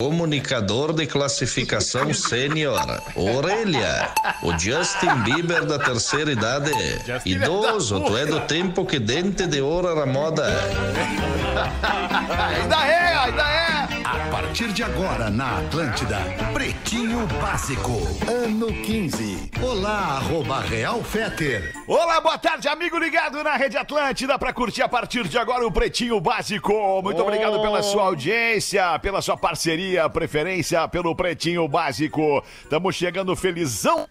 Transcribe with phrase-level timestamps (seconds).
[0.00, 3.02] Comunicador de classificação sênior.
[3.16, 4.08] Orelha.
[4.44, 6.70] O Justin Bieber da terceira idade.
[7.24, 10.46] Idoso, tu é do tempo que dente de ouro era moda.
[12.22, 13.87] Ainda é, ainda é.
[14.10, 16.20] A partir de agora na Atlântida,
[16.54, 17.92] Pretinho Básico,
[18.26, 19.50] ano 15.
[19.62, 21.74] Olá, arroba Real Feter.
[21.86, 25.70] Olá, boa tarde, amigo ligado na Rede Atlântida para curtir a partir de agora o
[25.70, 27.02] Pretinho Básico.
[27.02, 32.42] Muito obrigado pela sua audiência, pela sua parceria, preferência pelo Pretinho Básico.
[32.62, 34.08] Estamos chegando felizão.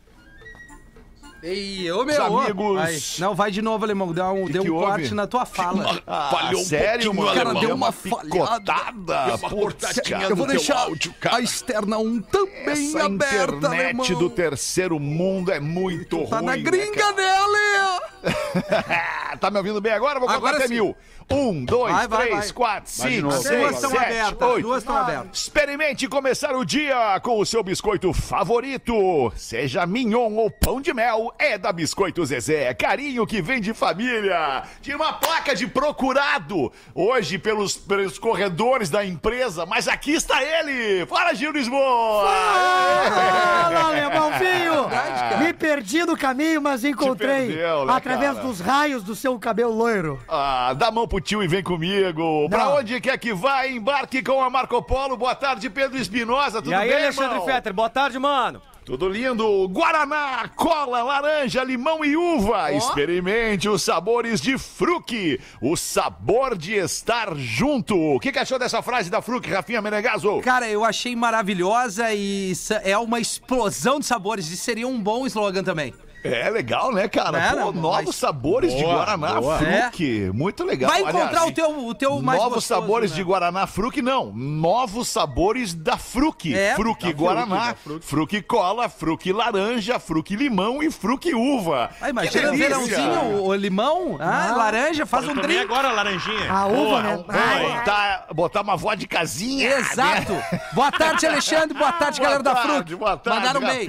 [1.48, 2.14] Ei, ô meu.
[2.14, 2.76] Os amigos.
[2.76, 2.98] Vai.
[3.20, 4.12] Não, vai de novo, alemão.
[4.12, 6.02] Deu um, deu que um corte na tua fala.
[6.06, 7.40] Ah, Falhou um sério, pouquinho, mano?
[7.42, 7.62] alemão.
[7.62, 9.36] deu uma picotada.
[9.36, 10.30] uma cortadinha cara.
[10.32, 11.38] Eu vou deixar áudio, cara.
[11.38, 14.20] a externa 1 também Essa aberta, internet alemão.
[14.20, 16.46] do terceiro mundo é muito Tá ruim.
[16.46, 17.14] na né, gringa cara?
[17.14, 18.18] dele!
[19.40, 20.20] tá me ouvindo bem agora?
[20.20, 20.74] Vou contar Agora até sim.
[20.74, 20.96] mil.
[21.30, 22.54] Um, dois, Vai, vai, três, vai.
[22.54, 24.48] quatro, cinco, seis, duas estão sete, abertas.
[24.50, 24.62] oito.
[24.66, 25.40] Duas estão abertas.
[25.40, 28.94] Experimente começar o dia com o seu biscoito favorito.
[29.36, 32.74] Seja mignon ou pão de mel, é da Biscoito Zezé.
[32.74, 34.64] Carinho que vem de família.
[34.82, 41.06] Tinha uma placa de procurado hoje pelos, pelos corredores da empresa, mas aqui está ele.
[41.08, 42.26] Fala, Gil Lisboa!
[42.26, 45.40] Fala, alemãozinho!
[45.40, 48.48] Me perdi no caminho, mas encontrei perdeu, né, através cara?
[48.48, 50.22] dos raios do seu cabelo loiro.
[50.28, 52.48] Ah, dá a mão pro tio e vem comigo.
[52.50, 52.78] Pra Não.
[52.78, 55.18] onde quer que vá, embarque com a Marco Polo.
[55.18, 56.62] Boa tarde, Pedro Espinosa.
[56.62, 57.42] Tudo E aí, bem, Alexandre?
[57.46, 58.62] Fetter, boa tarde, mano.
[58.86, 59.68] Tudo lindo.
[59.68, 62.72] Guaraná, cola, laranja, limão e uva.
[62.72, 65.42] Experimente os sabores de Fruc.
[65.62, 67.98] O sabor de estar junto.
[67.98, 70.40] O que, que achou dessa frase da Fruc, Rafinha Menegaso?
[70.40, 74.50] Cara, eu achei maravilhosa e é uma explosão de sabores.
[74.52, 75.94] E seria um bom slogan também.
[76.24, 77.38] É legal, né, cara?
[77.40, 79.58] É, Pô, não, novos mas- sabores de Boa, Guaraná boa.
[79.58, 80.32] Fruc.
[80.34, 80.90] Muito legal.
[80.90, 83.18] Vai encontrar Aliás, o teu, o teu mais Novos sabores né?
[83.18, 84.32] de Guaraná Fruc, não.
[84.34, 86.54] Novos sabores da Fruc.
[86.54, 91.90] É, Fruc da Guaraná, Fruc, da Cola, Fruc Laranja, Fruc Limão e Fruc Uva.
[92.02, 92.98] Ah, imagina o Que delícia!
[92.98, 94.58] verãozinho, o, limão, ah, Não.
[94.58, 95.62] laranja, faz um Tomei drink.
[95.64, 96.52] agora a laranjinha.
[96.52, 97.16] A uva, Boa, né?
[97.18, 97.78] boa, Ai?
[97.80, 99.70] Botar, botar uma vodkazinha.
[99.78, 100.36] Exato.
[100.74, 101.78] Boa tarde, Alexandre.
[101.78, 102.96] Boa tarde, galera da tarde, Fruc.
[102.96, 103.88] Boa tarde, Mandaram bem.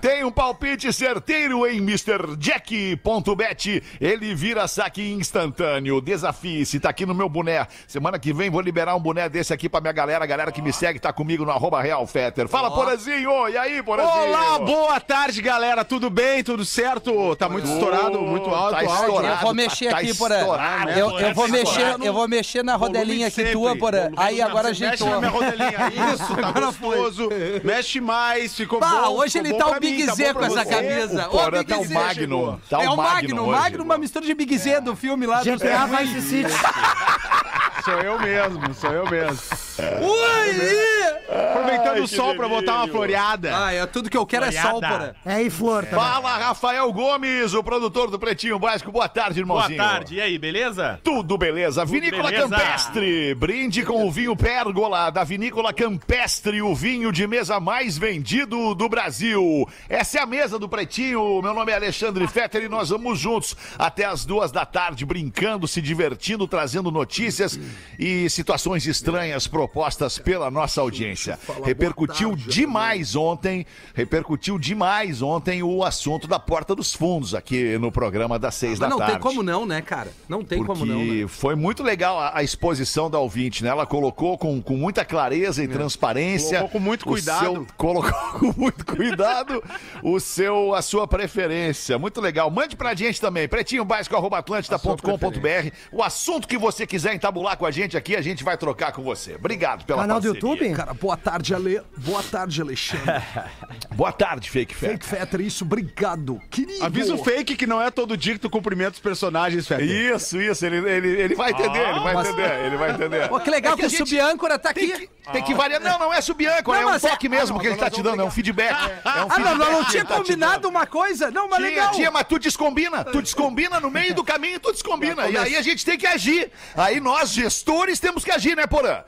[0.00, 3.82] Tem um palpite certeiro em MrJack.bet.
[4.00, 6.00] Ele vira saque instantâneo.
[6.00, 7.66] Desafie-se, tá aqui no meu boné.
[7.86, 10.24] Semana que vem vou liberar um boné desse aqui pra minha galera.
[10.24, 12.48] A galera que me segue tá comigo no arroba Real Fetter.
[12.48, 13.48] Fala, Porazinho.
[13.48, 14.28] E aí, Porazinho?
[14.28, 15.84] Olá, boa tarde, galera.
[15.84, 16.42] Tudo bem?
[16.42, 17.36] Tudo certo?
[17.36, 18.70] Tá muito estourado, muito alto.
[18.72, 18.94] Tá áudio.
[18.94, 19.36] estourado.
[19.36, 20.38] Eu vou mexer tá aqui, Porã.
[20.40, 20.90] estourado.
[20.90, 23.76] Eu, eu vou Tá mexer, eu vou mexer na rodelinha aqui tua.
[23.76, 24.10] Porã.
[24.16, 25.08] Aí agora Mexe ajeitou.
[25.10, 25.76] na minha rodelinha.
[26.14, 27.28] Isso, tá gostoso.
[27.62, 29.18] Mexe mais, ficou Bah, bom.
[29.18, 31.28] hoje ele tá o mim, Big tá Z com essa camisa.
[31.46, 31.88] Ô, tá o.
[31.92, 32.58] Magnum.
[32.68, 33.60] Tá É o Magnum, Magnum hoje.
[33.60, 35.38] Magnum, uma mistura de Big Z do filme lá.
[35.42, 36.50] do- GTA Vice City.
[37.84, 39.38] Sou eu mesmo, sou eu mesmo.
[39.78, 41.16] Ui!
[41.28, 43.50] Aproveitando Ai, o sol pra botar uma floreada.
[43.66, 44.78] Ah, é tudo que eu quero é sol.
[44.78, 45.16] Floriada.
[45.24, 45.98] É, e flor também.
[45.98, 48.92] Fala, Rafael Gomes, o produtor do Pretinho Básico.
[48.92, 49.78] Boa tarde, Boa irmãozinho.
[49.78, 51.00] tarde, e aí, beleza?
[51.02, 51.84] Tudo beleza.
[51.84, 52.48] Vinícola beleza.
[52.48, 53.34] Campestre.
[53.34, 58.88] Brinde com o vinho Pérgola da Vinícola Campestre, o vinho de mesa mais vendido do
[58.88, 59.68] Brasil.
[59.88, 61.42] Essa é a mesa do Pretinho.
[61.42, 65.66] Meu nome é Alexandre Fetter e nós vamos juntos até as duas da tarde, brincando,
[65.66, 67.58] se divertindo, trazendo notícias
[67.98, 71.38] e situações estranhas propostas pela nossa audiência.
[71.64, 78.38] Repercutiu demais ontem, repercutiu demais ontem o assunto da Porta dos Fundos aqui no programa
[78.38, 79.12] das seis Mas da não tarde.
[79.14, 80.12] tem como não, né, cara?
[80.28, 81.04] Não tem Porque como não.
[81.04, 81.26] né?
[81.26, 83.70] foi muito legal a, a exposição da ouvinte, né?
[83.70, 86.56] Ela colocou com, com muita clareza e transparência.
[86.56, 86.58] É.
[86.60, 87.40] Colocou com muito cuidado.
[87.40, 89.62] seu- colocou com muito cuidado
[90.02, 91.98] o seu, a sua preferência.
[91.98, 92.48] Muito legal.
[92.50, 93.48] Mande pra gente também.
[93.48, 95.70] Pretinho básico.atlântida.com.br.
[95.90, 99.02] O assunto que você quiser entabular com a gente aqui, a gente vai trocar com
[99.02, 99.34] você.
[99.34, 100.50] Obrigado pela Canal do parceria.
[100.50, 100.74] YouTube?
[100.76, 101.80] Cara, boa tarde, Ale.
[101.98, 103.22] Boa tarde, Alexandre.
[103.96, 104.92] Boa tarde, Fake Fake.
[104.92, 106.38] Fake Fetter, isso, obrigado.
[106.50, 106.84] Querido.
[106.84, 109.88] Avisa o fake que não é todo dia que tu cumprimenta os personagens, Fetter.
[109.88, 110.66] Isso, isso.
[110.66, 113.28] Ele, ele, ele vai entender, ele vai entender, ele vai entender.
[113.28, 114.88] Pô, que legal É que, a o gente- subâncora tá aqui.
[114.88, 115.80] Tem que, tem que variar.
[115.80, 118.02] Não, não é subiâncora, Não, é um mas é- toque mesmo que ele tá te
[118.02, 118.70] dando, é um feedback.
[118.74, 121.30] É um Ah, não, feedback não, não que tinha tá combinado uma coisa?
[121.30, 121.90] Não, mas Tinha, legal.
[121.92, 125.26] tinha, mas tu descombina, tu descombina no meio do caminho, tu descombina.
[125.28, 126.50] E aí a gente tem que agir.
[126.76, 129.02] Aí nós, gestores, temos que agir, né, Porã?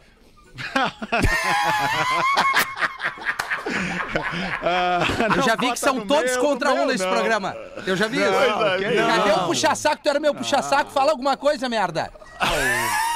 [5.36, 7.12] Eu já vi que são todos meu, contra um nesse não.
[7.12, 7.56] programa.
[7.86, 8.78] Eu já vi Não, isso.
[8.78, 9.44] que Cadê não.
[9.44, 10.02] o puxa-saco?
[10.02, 10.90] Tu era meu puxa-saco?
[10.90, 12.10] Fala alguma coisa, merda.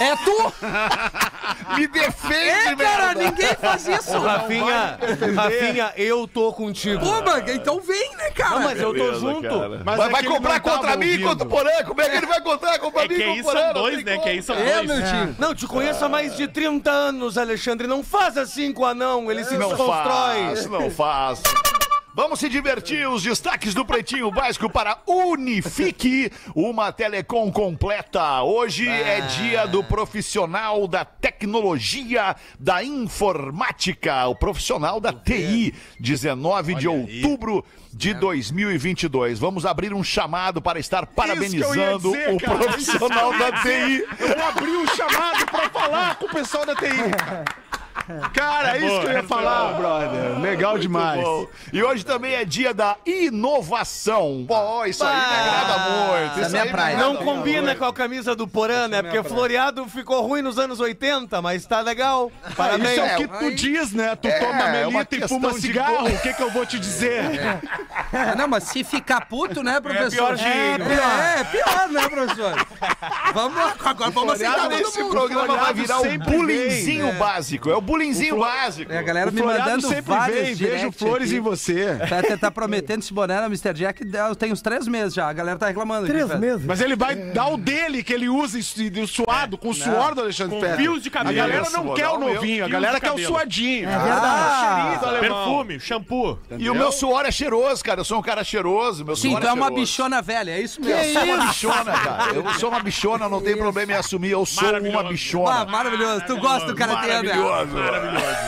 [0.02, 0.52] É tu?
[1.76, 3.22] Me defende, É, cara, merda.
[3.24, 4.18] ninguém faz isso.
[4.18, 4.98] Rafinha,
[5.34, 7.00] Rafinha, eu tô contigo.
[7.04, 8.50] Pô, mas então vem, né, cara?
[8.50, 9.42] Não, mas eu tô Beleza, junto.
[9.48, 9.80] cara.
[9.84, 11.28] Mas Vai, é vai comprar contra mim e ouvindo.
[11.28, 11.84] contra o Porã?
[11.86, 13.62] Como é que ele vai comprar contra É mim que e aí contra o são
[13.62, 13.66] Porã?
[13.74, 14.12] Não dois, tem né?
[14.12, 14.22] como.
[14.24, 14.86] Que aí são É, dois.
[14.88, 15.36] meu time.
[15.38, 17.86] Não, te conheço há mais de 30 anos, Alexandre.
[17.86, 20.04] Não faz assim com o anão, ele se Não desconstrói.
[20.04, 21.42] faz, não faz.
[22.14, 23.08] Vamos se divertir.
[23.08, 28.42] Os destaques do Pretinho Básico para Unifique, uma telecom completa.
[28.42, 36.86] Hoje é dia do profissional da tecnologia da informática, o profissional da TI, 19 de
[36.86, 39.38] outubro de 2022.
[39.38, 44.04] Vamos abrir um chamado para estar parabenizando dizer, o profissional da TI.
[44.18, 47.81] Eu abrir um chamado pra falar com o pessoal da TI.
[48.34, 50.40] Cara, é isso que eu ia falar, brother.
[50.40, 51.22] Legal demais.
[51.22, 54.44] Bom, E hoje também é dia da inovação.
[54.46, 56.38] Pô, isso aí me agrada muito.
[56.38, 56.96] É Isso minha aí me praia.
[56.96, 57.24] Não muito.
[57.24, 59.02] combina com a camisa do Porã, né?
[59.02, 62.30] Porque floreado ficou ruim nos anos 80, mas tá legal.
[62.56, 62.90] Parabéns.
[62.90, 64.16] Isso é o É, que tu diz, né?
[64.16, 66.06] Tu é, toma é melita e questão fuma cigarro.
[66.08, 67.22] O que que eu vou te dizer?
[68.36, 70.10] Não, mas se ficar puto, né, professor?
[70.10, 71.38] pior que- é, pior.
[71.38, 72.66] é pior, né, professor?
[73.34, 75.10] Vamos lá, agora vamos aceitar Cara, todo esse mundo.
[75.10, 77.70] programa vai virar o sempre bullyingzinho vem, básico.
[77.70, 78.92] É o bullyingzinho básico.
[78.92, 81.36] É, a galera O me mandando sempre vários vem, vejo flores aqui.
[81.36, 81.96] em você.
[82.08, 83.72] Tá, tá, tá prometendo esse boné na Mr.
[83.74, 85.28] Jack, eu tenho uns três meses já.
[85.28, 86.04] A galera tá reclamando.
[86.04, 86.40] aqui, Três velho.
[86.40, 86.66] meses.
[86.66, 90.22] Mas ele vai dar o dele, que ele usa o suado, com o suor do
[90.22, 90.76] Alexandre Com Fetter.
[90.78, 91.36] fios de A cabelo.
[91.36, 93.88] galera Isso, não quer o novinho, a galera quer o suadinho.
[93.88, 94.98] É verdade.
[94.98, 95.44] do alemão.
[95.44, 96.38] Perfume, shampoo.
[96.58, 98.00] E o meu suor é cheiroso, cara.
[98.00, 99.04] Eu sou um cara cheiroso.
[99.04, 99.80] Meu Sim, suor tu é uma cheiroso.
[99.80, 101.12] bichona velha, é isso Eu mesmo.
[101.12, 102.32] sou uma bichona, cara.
[102.34, 104.30] Eu sou uma bichona, não tem problema em assumir.
[104.30, 104.98] Eu sou uma Maravilhoso.
[105.06, 105.64] Ah, bichona.
[105.66, 106.24] maravilhoso.
[106.26, 107.32] Tu gosta do karatê, né?
[107.82, 108.26] Maravilhoso.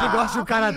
[0.00, 0.74] Tu gosta do cara.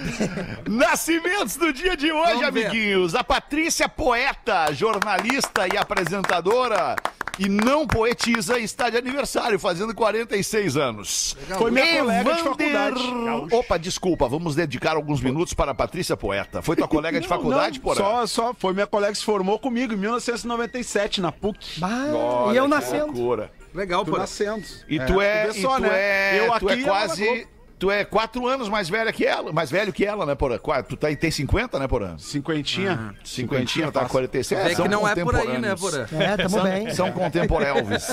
[0.67, 2.67] Nascimentos do dia de hoje, Vamos ver.
[2.67, 3.15] amiguinhos.
[3.15, 6.95] A Patrícia Poeta, jornalista e apresentadora.
[7.37, 11.37] E não poetisa, está de aniversário, fazendo 46 anos.
[11.57, 13.55] Foi minha colega de Evander- faculdade.
[13.55, 16.61] Opa, desculpa, vamos dedicar alguns minutos para a Patrícia Poeta.
[16.61, 17.95] Foi tua colega de faculdade, Não, porra?
[17.95, 21.79] Só, só foi minha colega que se formou comigo em 1997 na PUC.
[21.79, 23.05] Bah, e eu nascendo.
[23.13, 23.49] Loucura.
[23.73, 24.17] Legal, Tu pô.
[24.17, 24.65] nascendo.
[24.87, 25.89] E tu é, tu vê e só, tu né?
[25.91, 27.47] é, Eu tu é aqui, na quase.
[27.79, 30.59] Tu é quatro anos mais velha que ela, mais velho que ela, né, Porã?
[30.87, 32.17] Tu tá, tem 50, né, Porã?
[32.17, 33.15] Cinquentinha.
[33.23, 34.11] Cinquentinha, tá fácil.
[34.11, 34.63] 46.
[34.63, 35.79] Vê são que não é por aí, né, contemporâneos.
[35.79, 36.23] Porã?
[36.23, 36.93] É, tamo bem.
[36.93, 38.07] São contemporâneos.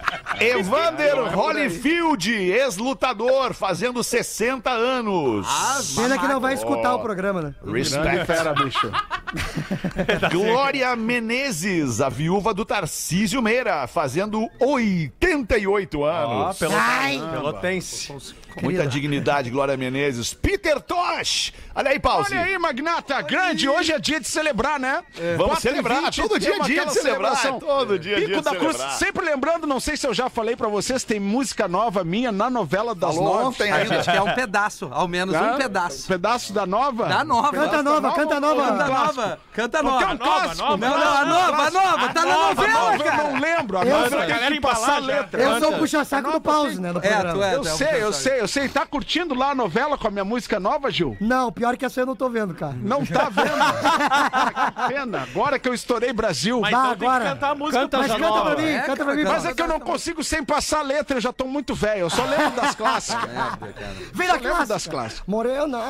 [0.40, 5.46] Evander Holyfield, ex-lutador, fazendo 60 anos.
[5.94, 7.54] Pena que não vai escutar o programa, né?
[7.62, 8.26] Grande Respect.
[8.26, 8.90] fera, bicho.
[10.30, 16.62] Glória Menezes, a viúva do Tarcísio Meira, fazendo 88 anos.
[16.62, 17.20] Ai.
[17.32, 18.14] Pelotense.
[18.62, 20.34] Muita dignidade, Glória Menezes.
[20.34, 21.52] Peter Tosh.
[21.74, 22.34] Olha aí, Pause.
[22.34, 23.68] Olha aí, Magnata, grande.
[23.68, 25.02] Hoje é dia de celebrar, né?
[25.36, 27.58] Vamos 4 e celebrar, 20, todo dia é dia de celebrar, celebração.
[27.60, 28.98] todo dia é Pico dia de da Cruz, celebrar.
[28.98, 32.50] sempre lembrando, não sei se eu já falei pra vocês, tem música nova minha na
[32.50, 33.44] novela das Falou nove.
[33.46, 34.02] ontem ainda.
[34.02, 35.52] quer um pedaço, ao menos Hã?
[35.54, 36.06] um pedaço.
[36.06, 37.06] Pedaço da nova?
[37.06, 37.50] Da nova.
[37.50, 38.66] Canta nova, canta nova.
[38.66, 39.38] Canta nova.
[39.52, 40.14] Canta Não tem nova.
[40.14, 40.62] um clássico?
[40.68, 42.08] nova, Não, não, a nova, a nova.
[42.12, 43.22] Tá na novela, nova, eu cara.
[43.24, 43.78] não lembro.
[43.78, 45.42] A Eu nova sou- tem que passar letra.
[45.42, 46.92] Eu sou o puxa-saco do pause, né?
[46.92, 47.54] Do É, tu é.
[47.54, 48.68] Eu é um sei, eu sei, eu sei.
[48.68, 51.16] Tá curtindo lá a novela com a minha música nova, Gil?
[51.20, 52.74] Não, pior que essa eu não tô vendo, cara.
[52.80, 53.50] Não tá vendo?
[53.50, 55.22] Que Pena.
[55.22, 56.60] Agora que eu estourei Brasil.
[56.60, 57.24] Mas então tem agora.
[57.24, 58.56] que cantar a música Mas Puxa canta pra Nova.
[58.56, 59.24] mim, É, canta pra cara, mim.
[59.24, 62.00] Mas é que eu não consigo sem passar a letra, eu já tô muito velho.
[62.00, 63.30] Eu só lembro das clássicas.
[64.12, 64.90] Vem da Só lembro das clássica.
[64.96, 65.22] clássicas.
[65.26, 65.80] Morena.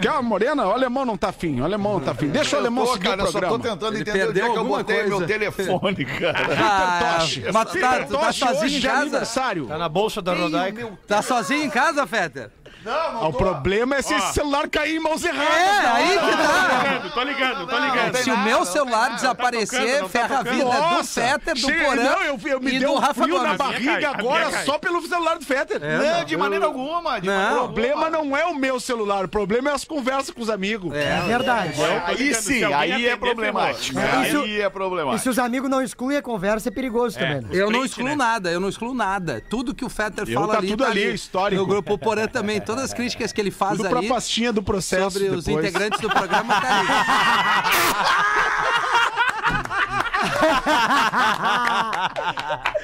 [0.00, 0.66] Quer uma morena?
[0.66, 1.60] O alemão não tá afim.
[1.60, 2.28] O alemão não tá afim.
[2.28, 3.76] Deixa o alemão seguir cara, o eu só tô programa.
[3.76, 5.18] tentando Ele entender onde é que eu alguma botei coisa.
[5.18, 6.38] meu telefone, cara.
[6.60, 7.44] Ah, Hipertoche.
[7.52, 9.00] mas tu tá, tá sozinho hoje em é casa?
[9.02, 9.66] aniversário.
[9.66, 10.92] Tá na bolsa da Rodaica.
[11.06, 12.57] Tá sozinho em casa, beraberdir.
[12.68, 13.24] Fetter?
[13.24, 15.48] O problema é se esse celular cair em mãos erradas.
[15.48, 16.84] É, aí que tá.
[16.84, 18.16] ligando, tô ligando, tô ligando.
[18.16, 21.20] Se o meu não celular desaparecer, Tá tocando, não tá ferra a vida do Nossa,
[21.20, 23.44] Fetter, do chega- Porã Não, eu, eu me e deu do um Rafa frio na
[23.44, 23.58] Gomes.
[23.58, 25.80] barriga agora só pelo celular do Fetter.
[25.80, 27.20] Não, de maneira alguma.
[27.20, 27.34] De Não.
[27.34, 27.74] maneira O alguma.
[27.74, 30.94] problema não é o meu celular, o problema é as conversas com os amigos.
[30.94, 31.74] É verdade.
[32.06, 33.98] Aí ligando, sim, aí é problemático.
[33.98, 35.22] Aí é E problemático.
[35.22, 37.40] se os amigos não excluem a conversa, é perigoso também.
[37.42, 37.48] né?
[37.52, 38.16] Eu não excluo né?
[38.16, 39.42] nada, eu não excluo nada.
[39.48, 41.60] Tudo que o Fetter Eu fala tá ali tudo ali, histórico.
[41.60, 44.62] No grupo Porã também, todas as críticas que ele faz Tudo pra ali pastinha do
[44.62, 45.64] processo sobre os depois.
[45.66, 46.88] integrantes do programa tá ali.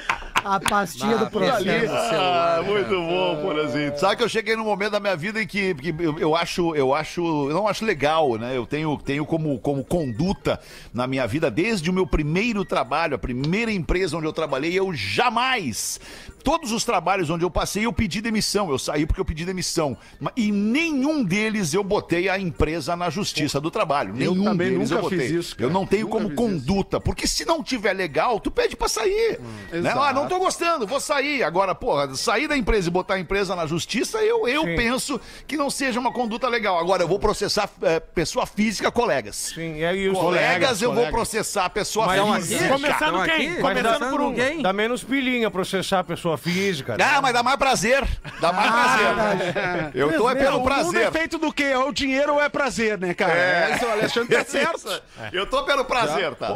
[0.45, 1.91] A pastinha do Ah, processo.
[2.13, 3.97] Ah, muito bom, Porazinho.
[3.97, 6.75] Sabe que eu cheguei num momento da minha vida em que, que eu, eu acho,
[6.75, 8.55] eu acho, eu não acho legal, né?
[8.55, 10.59] Eu tenho, tenho como, como conduta
[10.93, 14.93] na minha vida desde o meu primeiro trabalho, a primeira empresa onde eu trabalhei, eu
[14.93, 15.99] jamais
[16.45, 18.69] Todos os trabalhos onde eu passei, eu pedi demissão.
[18.69, 19.97] Eu saí porque eu pedi demissão.
[20.35, 24.11] E nenhum deles eu botei a empresa na justiça do trabalho.
[24.11, 25.27] Eu nenhum também deles eu nunca botei.
[25.27, 25.67] fiz isso, cara.
[25.67, 26.67] Eu não tenho Nunca como fiz isso.
[26.67, 27.01] conduta.
[27.01, 29.39] Porque se não tiver legal, tu pede pra sair.
[29.71, 29.79] né?
[29.79, 29.99] exato.
[29.99, 31.43] Ah, não tô tô gostando, vou sair.
[31.43, 34.75] Agora, porra, sair da empresa e botar a empresa na justiça, eu, eu Sim.
[34.75, 36.77] penso que não seja uma conduta legal.
[36.77, 39.35] Agora, eu vou processar é, pessoa física, colegas.
[39.55, 41.13] Sim, e aí os Colegas, eu vou colegas.
[41.13, 42.67] processar pessoa Mas física.
[42.69, 43.33] Começando quem?
[43.51, 43.61] aqui?
[43.61, 44.29] Começando por um.
[44.29, 44.61] Ninguém?
[44.61, 46.97] Dá menos pilinha processar a pessoa física.
[46.97, 47.03] né?
[47.03, 48.03] Ah, mas dá mais prazer.
[48.41, 49.91] Dá mais prazer.
[49.93, 51.11] Eu tô é pelo O mundo é prazer.
[51.11, 51.73] feito do quê?
[51.75, 53.33] Ou dinheiro ou é prazer, né, cara?
[53.33, 55.01] É, isso, o Alexandre tá certo.
[55.31, 56.55] Eu tô pelo prazer, tá?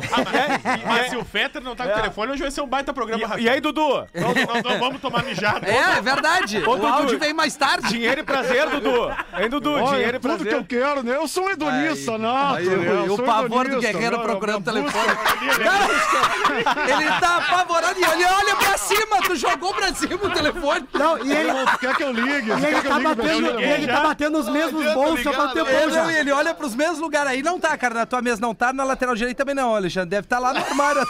[0.85, 3.27] Mas se o Fetter não tá com o telefone, hoje vai ser um baita programa,
[3.27, 3.45] Rafinha.
[3.45, 4.07] E aí, Dudu?
[4.13, 5.67] Nós, nós não vamos tomar mijada.
[5.67, 6.57] É, é verdade.
[6.59, 6.87] O Dudu.
[6.87, 7.87] áudio vem mais tarde.
[7.89, 9.09] Dinheiro e prazer, Dudu.
[9.37, 9.73] Hein, Dudu?
[9.73, 10.47] Olha, dinheiro e tudo prazer.
[10.47, 11.15] que eu quero, né?
[11.15, 12.55] Eu sou um hedonista, não.
[12.55, 15.15] Aí, o, e o pavor do guerreiro procurando o telefone.
[15.63, 19.17] Cara, ele tá apavorado e ele olha pra cima.
[19.25, 20.87] Tu jogou pra cima o telefone.
[20.93, 22.51] Não, e ele, Tu quer que eu ligue?
[22.51, 23.15] e Tu ele quer que eu tá ligue?
[23.15, 25.83] batendo, ele tá batendo nos mesmos bolsos há ligar, quanto tempo né?
[25.83, 27.43] Ele, não, ele olha pros mesmos lugares aí.
[27.43, 27.93] Não tá, cara.
[27.93, 30.09] Na tua mesa não tá, na lateral direita também não, Alexandre.
[30.09, 31.01] Deve estar lá no armário.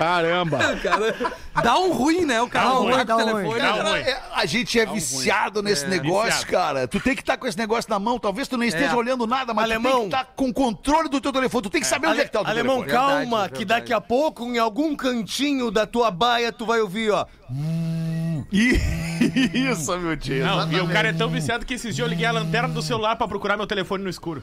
[0.00, 0.58] Caramba.
[0.82, 1.14] cara.
[1.62, 2.40] Dá um ruim, né?
[2.40, 3.44] O cara Dá um não ruim, dá um telefone.
[3.48, 3.58] ruim.
[3.60, 4.00] Dá um ruim.
[4.00, 6.50] É, A gente é viciado nesse negócio, viciado.
[6.50, 6.88] cara.
[6.88, 8.18] Tu tem que estar com esse negócio na mão.
[8.18, 8.96] Talvez tu não esteja É.
[8.96, 10.00] olhando nada, mas tu tem Alemão.
[10.00, 11.62] que estar com o controle do teu telefone.
[11.64, 12.92] Tu tem que saber onde é que tá o teu Alemão, telefone.
[13.06, 17.10] calma, Verdade, que daqui a pouco, em algum cantinho da tua baia, tu vai ouvir,
[17.10, 17.26] ó.
[18.50, 20.44] Isso, meu tio.
[20.44, 22.80] Não, e o cara é tão viciado que esses dias eu liguei a lanterna do
[22.82, 24.42] celular pra procurar meu telefone no escuro.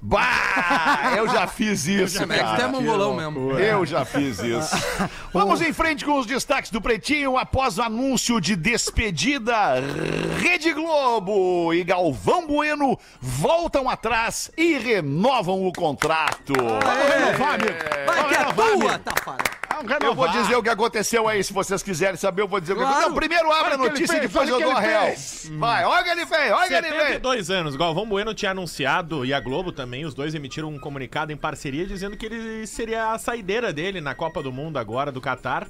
[0.00, 3.58] Bah, eu já fiz isso, É tu é mongolão mesmo.
[3.58, 4.76] Eu já fiz isso.
[5.32, 7.36] Vamos em frente com os destaques do Pretinho.
[7.36, 9.74] Após o anúncio de despedida,
[10.40, 16.52] Rede Globo e Galvão Bueno voltam atrás e renovam o contrato.
[16.52, 17.78] Renovar, amigo.
[18.06, 19.57] Vai que é tua, Tafarel.
[20.00, 22.76] Eu vou dizer o que aconteceu aí, se vocês quiserem saber, eu vou dizer o
[22.76, 22.94] que Claro.
[22.96, 23.10] aconteceu.
[23.14, 25.06] Não, primeiro abre a notícia e depois eu dou a real.
[25.06, 25.50] fez.
[25.52, 26.98] Vai, olha o que ele fez, olha o que ele fez.
[27.00, 27.76] 72 anos.
[27.76, 31.86] Galvão Bueno tinha anunciado e a Globo também, os dois emitiram um comunicado em parceria
[31.86, 35.66] dizendo que ele seria a saideira dele na Copa do Mundo agora do Catar,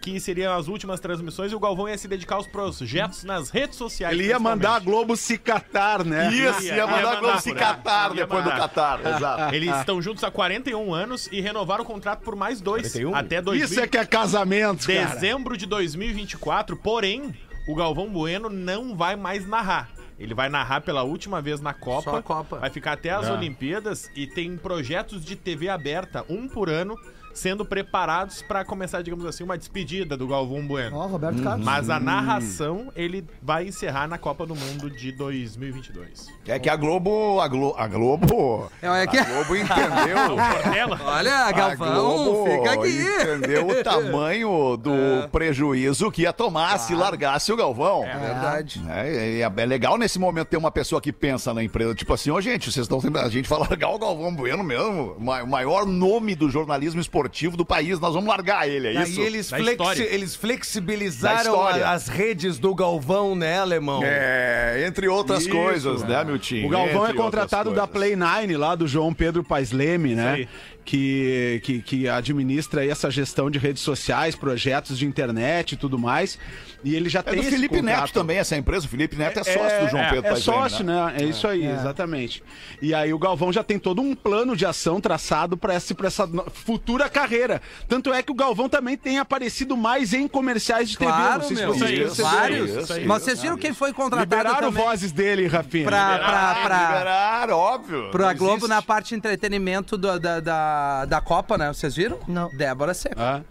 [0.00, 3.76] que seriam as últimas transmissões e o Galvão ia se dedicar aos projetos nas redes
[3.76, 4.18] sociais.
[4.18, 4.78] Ele ia mandar a.
[4.78, 6.32] Globo se catar, né?
[6.32, 8.58] Isso, ia, Ia- ia mandar a mandar Globo se catar depois do mandar.
[8.68, 9.00] Catar.
[9.16, 9.54] Exato.
[9.54, 13.14] Eles estão juntos há 41 anos e renovaram o contrato por mais dois, 41?
[13.14, 15.06] até 2000, Isso é que é casamento, cara.
[15.06, 16.76] dezembro de 2024.
[16.76, 17.34] Porém,
[17.68, 19.90] o Galvão Bueno não vai mais narrar.
[20.18, 22.10] Ele vai narrar pela última vez na Copa.
[22.10, 22.58] Só a Copa.
[22.58, 26.94] Vai ficar até as Olimpíadas e tem projetos de TV aberta, um por ano,
[27.40, 30.94] sendo preparados para começar, digamos assim, uma despedida do Galvão Bueno.
[30.94, 31.64] Ó, Roberto Carlos.
[31.64, 36.28] Mas a narração ele vai encerrar na Copa do Mundo de 2022.
[36.46, 37.40] É que a Globo.
[37.40, 38.70] A, Glo, a Globo.
[38.82, 40.96] É, é que- A Globo entendeu.
[41.06, 41.94] Olha, A Galvão,
[42.24, 42.98] Globo fica aqui.
[43.00, 44.90] entendeu o tamanho do
[45.32, 48.04] prejuízo que ia tomar se largasse o Galvão.
[48.04, 48.82] É verdade.
[48.90, 52.30] É, é- é legal nesse momento ter uma pessoa que pensa na empresa, tipo assim,
[52.30, 53.00] ô gente, vocês estão.
[53.18, 57.64] A gente vai largar o Galvão Bueno mesmo, o maior nome do jornalismo esportivo do
[57.64, 59.20] país, nós vamos largar ele, é Aí isso?
[59.20, 60.02] eles, Da flexi- história.
[60.14, 64.00] eles flexibilizaram a- as redes do Galvão, né, alemão?
[64.04, 66.66] É, entre outras Isso, coisas, né, meu time?
[66.66, 67.92] O Galvão é Entre contratado outras da.
[67.92, 70.46] Play 9, lá do João Pedro Paes Leme, né?
[70.84, 75.98] Que, que, que administra aí essa gestão de redes sociais, projetos de internet e tudo
[75.98, 76.36] mais.
[76.82, 78.00] E ele já É tem do esse Felipe contrato.
[78.00, 78.86] Neto também, essa empresa.
[78.86, 81.14] O Felipe Neto é sócio do João é, Pedro É Paes Leme, sócio, né?
[81.20, 82.42] É isso aí, exatamente.
[82.80, 86.06] E aí o Galvão já tem todo um plano de ação traçado para essa, pra
[86.08, 87.60] essa futura carreira.
[87.86, 91.10] Tanto é que o Galvão também tem aparecido mais em comerciais de TV.
[91.12, 91.74] Claro, Não sei se meu.
[91.74, 92.16] vocês.
[92.16, 92.70] Vários.
[92.84, 95.84] isso aí, Mas vocês viram quem foi contratado Liberaram também vozes dele, Rafinha.
[95.84, 98.10] pra, pra, Ah, pra, liberar, óbvio.
[98.10, 98.68] pra Globo existe.
[98.70, 100.69] na parte de entretenimento do- da, da,
[101.08, 101.68] da Copa, né?
[101.68, 102.18] Vocês viram?
[102.26, 102.48] Não.
[102.56, 103.16] Débora Seco.
[103.18, 103.42] Ah,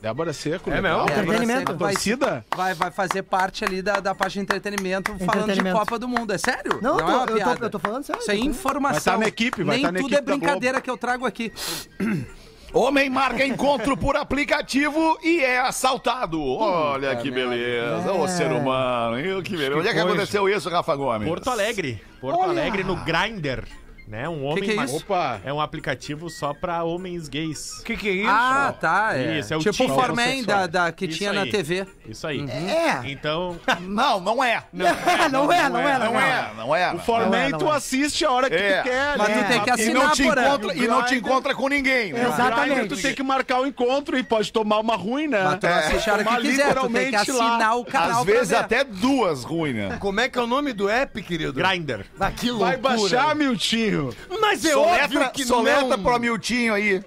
[0.00, 1.04] Débora Seco, É legal.
[1.04, 1.06] mesmo?
[1.08, 1.70] Débora Entretenimento.
[1.72, 2.46] Seco vai, Torcida?
[2.54, 5.72] vai, vai fazer parte ali da, da parte de entretenimento, falando de.
[5.72, 6.32] Copa do Mundo.
[6.32, 6.78] É sério?
[6.82, 7.56] Não, é eu, uma tô, eu, piada.
[7.56, 8.20] tô, eu tô falando sério.
[8.20, 9.14] Isso é eu informação.
[9.14, 11.26] Vai tá na equipe, vai Nem tá na tudo equipe é brincadeira que eu trago
[11.26, 11.52] aqui.
[12.72, 16.42] Homem marca encontro por aplicativo e é assaltado.
[16.44, 18.12] Olha que beleza.
[18.12, 19.16] Ô, ser humano.
[19.42, 19.78] Que beleza.
[19.78, 21.26] Onde é que aconteceu isso, Rafa Gomes?
[21.26, 22.02] Porto Alegre.
[22.20, 22.50] Porto Olha!
[22.50, 23.64] Alegre no Grindr.
[24.06, 24.28] Né?
[24.28, 24.96] Um homem que é ma- isso?
[24.98, 25.40] Opa.
[25.44, 27.80] É um aplicativo só pra homens gays.
[27.80, 28.30] O que, que é isso?
[28.30, 29.10] Ah, tá.
[29.18, 29.38] É.
[29.40, 31.36] Isso, é o tipo o Forman da, da, que Isso tinha aí.
[31.36, 31.86] na TV.
[32.08, 32.48] Isso aí.
[32.48, 33.00] É.
[33.10, 34.62] Então, Não, não é.
[34.72, 36.30] Não, não, é, não é, não é.
[36.30, 36.94] é, não é.
[36.94, 37.76] O Forman tu é.
[37.76, 38.78] assiste a hora que É.
[38.80, 39.42] tu quer, Mas né?
[39.42, 42.12] tu tem que E assinar, não, te encontra, e não te encontra com ninguém.
[42.12, 42.28] né?
[42.28, 42.74] Exatamente.
[42.76, 45.42] Grindr, tu tem que marcar o encontro e pode tomar uma ruim, né?
[45.42, 48.52] Mas tu assiste a hora que quiser, tu tem que assinar o canal Às vezes
[48.52, 49.96] até duas ruins, né?
[49.98, 51.52] Como é que é o nome do app, querido?
[51.54, 52.04] Grindr.
[52.20, 52.52] Ah, que.
[52.52, 53.95] Vai baixar, Miltinho.
[54.40, 56.02] Mas é Soletra, óbvio que soleta não.
[56.02, 57.02] pro Amiltinho aí.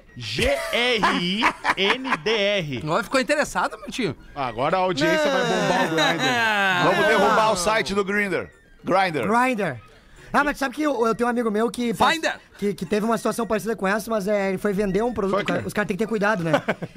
[1.76, 2.84] G-R-I-N-D-R.
[2.88, 4.16] Ó, ficou interessado, meu tio?
[4.36, 6.24] Agora a audiência vai bombar o Grindr.
[6.84, 8.50] Vamos derrubar o site do Grindr.
[8.84, 9.28] Grindr.
[9.28, 9.82] Grinder.
[10.32, 12.36] Ah, mas sabe que eu, eu tenho um amigo meu que, Finder!
[12.58, 15.46] que, que teve uma situação parecida com essa, mas é, ele foi vender um produto.
[15.46, 15.64] Cara.
[15.66, 16.52] Os caras têm que ter cuidado, né?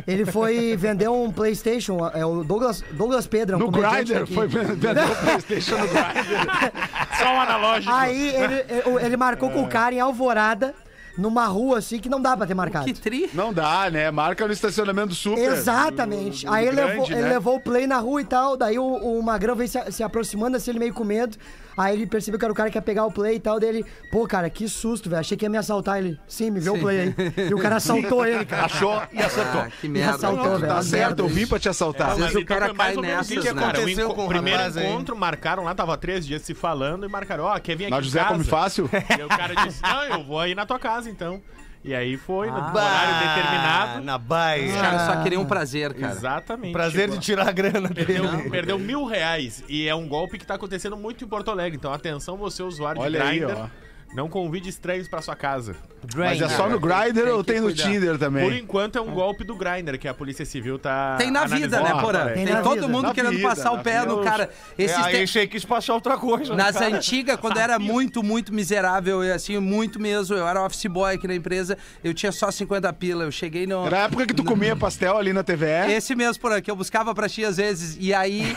[0.06, 4.46] Ele foi vender um PlayStation, é o Douglas, Douglas Pedro, é um No Grindr, foi
[4.46, 6.72] vender o Playstation no Grindr.
[7.18, 7.92] Só um analógico.
[7.94, 10.74] Aí ele, ele, ele marcou com o cara em Alvorada,
[11.16, 12.86] numa rua assim que não dá pra ter marcado.
[12.86, 13.28] Que tri.
[13.34, 14.10] Não dá, né?
[14.10, 15.40] Marca no estacionamento super.
[15.52, 16.44] Exatamente.
[16.44, 17.28] do- do Aí ele, grande, levou, ele né?
[17.28, 18.56] levou o play na rua e tal.
[18.56, 21.36] Daí o, o Magrão veio se, se aproximando, assim, ele meio com medo.
[21.76, 23.58] Aí ele percebeu que era o cara que ia pegar o play e tal.
[23.60, 25.20] Dele, pô, cara, que susto, velho.
[25.20, 25.98] Achei que ia me assaltar.
[25.98, 27.14] Ele, sim, me vê o play aí.
[27.50, 28.64] E o cara assaltou ele, cara.
[28.66, 29.60] Achou e acertou.
[29.62, 30.14] Ah, que merda.
[30.14, 32.08] assaltou, Não, tá certo, Merda eu vim pra te assaltar.
[32.16, 33.36] Vezes Mas o cara foi mais cai ou menos né?
[33.42, 33.56] cara.
[33.56, 37.06] O, Aconteceu enco- com o primeiro rapaz encontro, marcaram lá, tava três dias se falando
[37.06, 38.32] e marcaram, ó, quer vir aqui Na José casa?
[38.32, 38.90] Come Fácil?
[38.92, 41.40] E aí o cara disse, não, eu vou aí na tua casa, então.
[41.84, 42.70] E aí foi, no Ah.
[42.70, 44.04] horário Bah, determinado.
[44.04, 44.72] Na Os Baia.
[44.80, 46.12] caras só queriam um prazer, cara.
[46.12, 46.72] Exatamente.
[46.72, 48.06] Prazer de Chegou- tirar a grana dele.
[48.06, 49.64] Perdeu, perdeu mil reais.
[49.68, 51.76] E é um golpe que tá acontecendo muito em Porto Alegre.
[51.76, 53.56] Então, atenção, você, usuário Olha de aí, Grindr.
[53.58, 53.81] ó.
[54.14, 55.74] Não convide estranhos pra sua casa.
[56.16, 57.82] Mas é só no Grindr tem ou que tem no cuidar.
[57.84, 58.58] Tinder Por também?
[58.58, 61.14] enquanto é um golpe do Grindr que a Polícia Civil tá.
[61.16, 61.96] Tem na vida, analisando.
[61.96, 62.32] né, Porã?
[62.34, 62.88] tem na todo vida.
[62.88, 64.12] mundo Na querendo vida, passar o na pé vida.
[64.12, 64.50] no cara.
[64.76, 66.54] Esses É, aí te- achei que quis passar outra coisa.
[66.54, 66.94] Nas cara.
[66.94, 71.14] antigas, quando eu era muito, muito miserável, eu, assim, muito mesmo, eu era office boy
[71.14, 73.86] aqui na empresa, eu tinha só 50 pila, eu cheguei no...
[73.86, 75.92] Era a época que tu comia pastel ali na TVE.
[75.92, 78.54] Esse mesmo, por aqui, eu buscava pra ti às vezes, e aí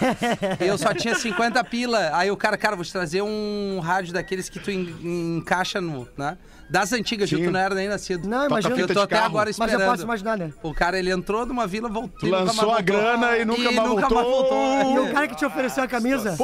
[0.59, 2.09] eu só tinha 50 pila.
[2.13, 6.07] Aí o cara, cara, vou te trazer um rádio daqueles que tu en- encaixa no,
[6.17, 6.37] né?
[6.67, 7.45] Das antigas, Gil, Sim.
[7.45, 8.27] tu não era nem nascido.
[8.27, 8.75] Não, imagina.
[8.75, 9.27] Eu tô até carro.
[9.27, 9.81] agora Mas esperando.
[9.81, 10.51] eu posso imaginar, né?
[10.63, 12.27] O cara, ele entrou numa vila, voltou.
[12.27, 14.23] Lançou nunca mais a grana e nunca mais voltou.
[14.23, 14.95] voltou.
[14.95, 16.35] E o cara que te ofereceu a camisa?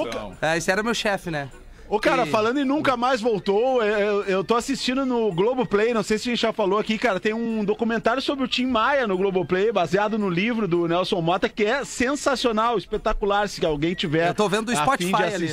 [0.41, 1.49] É, esse era meu chefe, né?
[1.89, 5.93] Ô, cara, E- falando em nunca mais voltou, eu, eu- eu tô assistindo no Globoplay,
[5.93, 8.65] não sei se a gente já falou aqui, cara, tem um documentário sobre o Tim
[8.65, 13.93] Maia no Globoplay, baseado no livro do Nelson Mota, que é sensacional, espectacular, se alguém
[13.93, 15.47] tiver Eu tô vendo do a fim Spotify de ali.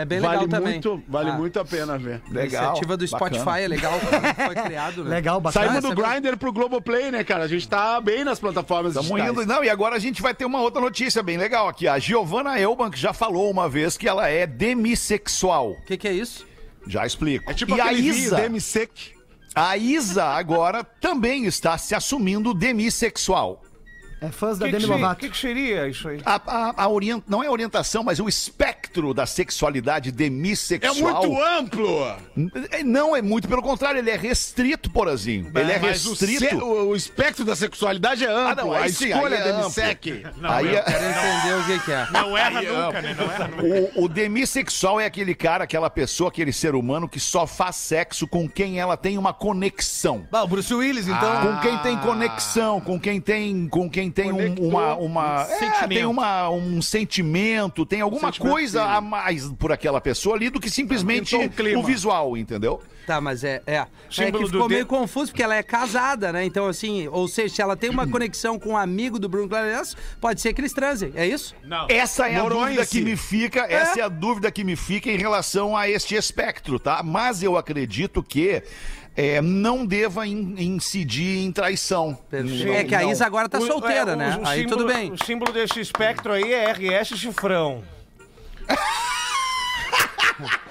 [0.00, 0.72] É bem vale legal também.
[0.74, 1.32] muito, Vale Ah.
[1.34, 2.22] muito a pena ver.
[2.34, 3.60] A iniciativa do Spotify bacana.
[3.60, 3.92] é legal,
[4.46, 5.10] foi criado, né?
[5.10, 5.66] Legal, bacana.
[5.72, 6.02] Saímos do.
[6.02, 7.44] Grinder pro Globoplay, né, cara?
[7.44, 9.32] A gente tá bem nas plataformas Estamos digitais.
[9.32, 9.46] indo.
[9.46, 11.86] Não, e agora a gente vai ter uma outra notícia bem legal aqui.
[11.86, 15.72] A Giovanna Elbank já falou uma vez que ela é demissexual.
[15.72, 16.46] O que, que é isso?
[16.86, 17.50] Já explico.
[17.50, 19.12] É tipo e a Isa, Demisec.
[19.54, 23.62] a Isa agora também está se assumindo demissexual.
[24.20, 25.20] É fãs da O que, que, Demi se- Lovato.
[25.20, 26.20] que que seria isso aí?
[26.26, 27.22] A, a- a orient...
[27.26, 31.26] Não é orientação, mas o espectro da sexualidade É demissexual.
[31.26, 32.16] muito amplo!
[32.70, 35.50] É, Não, é muito pelo contrário, ele é restrito, Porazinho.
[35.54, 36.48] Ele é Mas o, restrito.
[36.48, 38.48] se- o- o espectro da sexualidade é amplo.
[38.50, 39.52] Ah, não, aí a sim, escolha aí é é.
[39.56, 40.26] Demisec.
[40.36, 42.06] Não, Aí eu é- Quero entender o que, que é.
[42.12, 43.16] Não erra nunca, né?
[43.18, 43.62] Não erra nunca.
[43.98, 48.26] O, o demissexual é aquele cara, aquela pessoa, aquele ser humano que só faz sexo
[48.26, 50.26] com quem ela tem uma conexão.
[50.32, 51.40] Ah, o Bruce Willis, então.
[51.42, 55.88] Com quem tem conexão, com quem tem, com quem tem um, uma, uma é, sentimento.
[55.88, 60.60] tem uma, um sentimento, tem alguma sentimento coisa a mais por aquela pessoa ali do
[60.60, 61.80] que simplesmente um clima.
[61.80, 62.80] o visual, entendeu?
[63.06, 63.60] Tá, mas é.
[63.66, 63.86] É, é
[64.30, 66.44] que ficou de- meio confuso, porque ela é casada, né?
[66.44, 69.96] Então, assim, ou seja, se ela tem uma conexão com um amigo do Bruno Clarenço,
[70.20, 71.12] pode ser que eles transem.
[71.16, 71.54] É isso?
[71.64, 71.86] Não.
[71.88, 75.10] Essa é a Noronha, dúvida que me fica, essa é a dúvida que me fica
[75.10, 77.02] em relação a este espectro, tá?
[77.02, 78.62] Mas eu acredito que
[79.16, 82.18] é, não deva in- incidir em traição.
[82.32, 83.10] é que a Não.
[83.10, 84.38] Isa agora tá O- solteira, é, o- né?
[84.42, 85.12] o Aí símbolo- tudo bem.
[85.12, 87.82] O símbolo desse espectro aí é RS chifrão.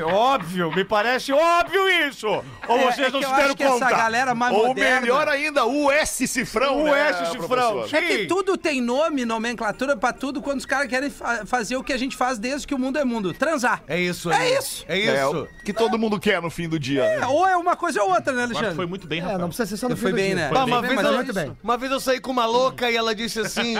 [0.00, 2.26] É Óbvio, me parece óbvio isso!
[2.26, 3.90] Ou É, vocês é não que se eu deram acho que essa conta?
[3.90, 5.00] galera mais Ou moderna...
[5.00, 7.84] melhor ainda, o S cifrão, O né, S cifrão.
[7.92, 11.82] É que tudo tem nome, nomenclatura pra tudo, quando os caras querem fa- fazer o
[11.84, 13.32] que a gente faz desde que o mundo é mundo.
[13.32, 13.82] Transar.
[13.88, 14.54] É isso É aí.
[14.58, 14.84] isso.
[14.88, 15.42] É É, isso.
[15.60, 17.02] o que todo mundo quer no fim do dia.
[17.02, 17.18] né?
[17.22, 18.74] É, ou é uma coisa ou outra, né, Alexandre?
[18.74, 19.38] foi muito bem, É, Rafael.
[19.40, 20.36] não precisa ser só no Foi fim do bem, dia.
[20.36, 20.48] né?
[20.52, 21.56] Bah, Foi uma, bem, vez eu, é muito bem.
[21.62, 23.74] uma vez eu saí com uma louca e ela disse assim: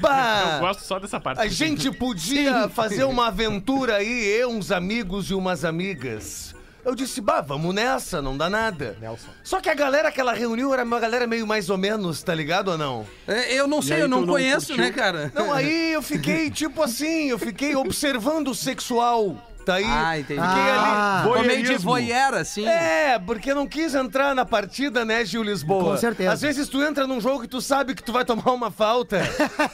[0.00, 1.40] Bah, Eu gosto só dessa parte.
[1.40, 6.54] a gente podia fazer uma aventura aí, eu, uns amigos e umas amigas.
[6.84, 8.96] Eu disse, bah, vamos nessa, não dá nada.
[9.42, 12.32] Só que a galera que ela reuniu era uma galera meio mais ou menos, tá
[12.32, 13.04] ligado ou não?
[13.26, 14.84] É, Eu não sei, aí eu não conheço, curtiu?
[14.84, 15.32] né, cara?
[15.34, 19.36] Não, aí eu fiquei tipo assim, eu fiquei observando o sexual.
[19.66, 19.84] Tá aí.
[19.84, 20.40] Ah, entendi.
[20.40, 21.28] Fiquei Ah, ali.
[21.28, 22.64] Ficou meio de voyeur, assim.
[22.68, 25.82] É, porque não quis entrar na partida, né, Gil Lisboa?
[25.82, 26.30] Com certeza.
[26.32, 29.18] Às vezes tu entra num jogo que tu sabe que tu vai tomar uma falta.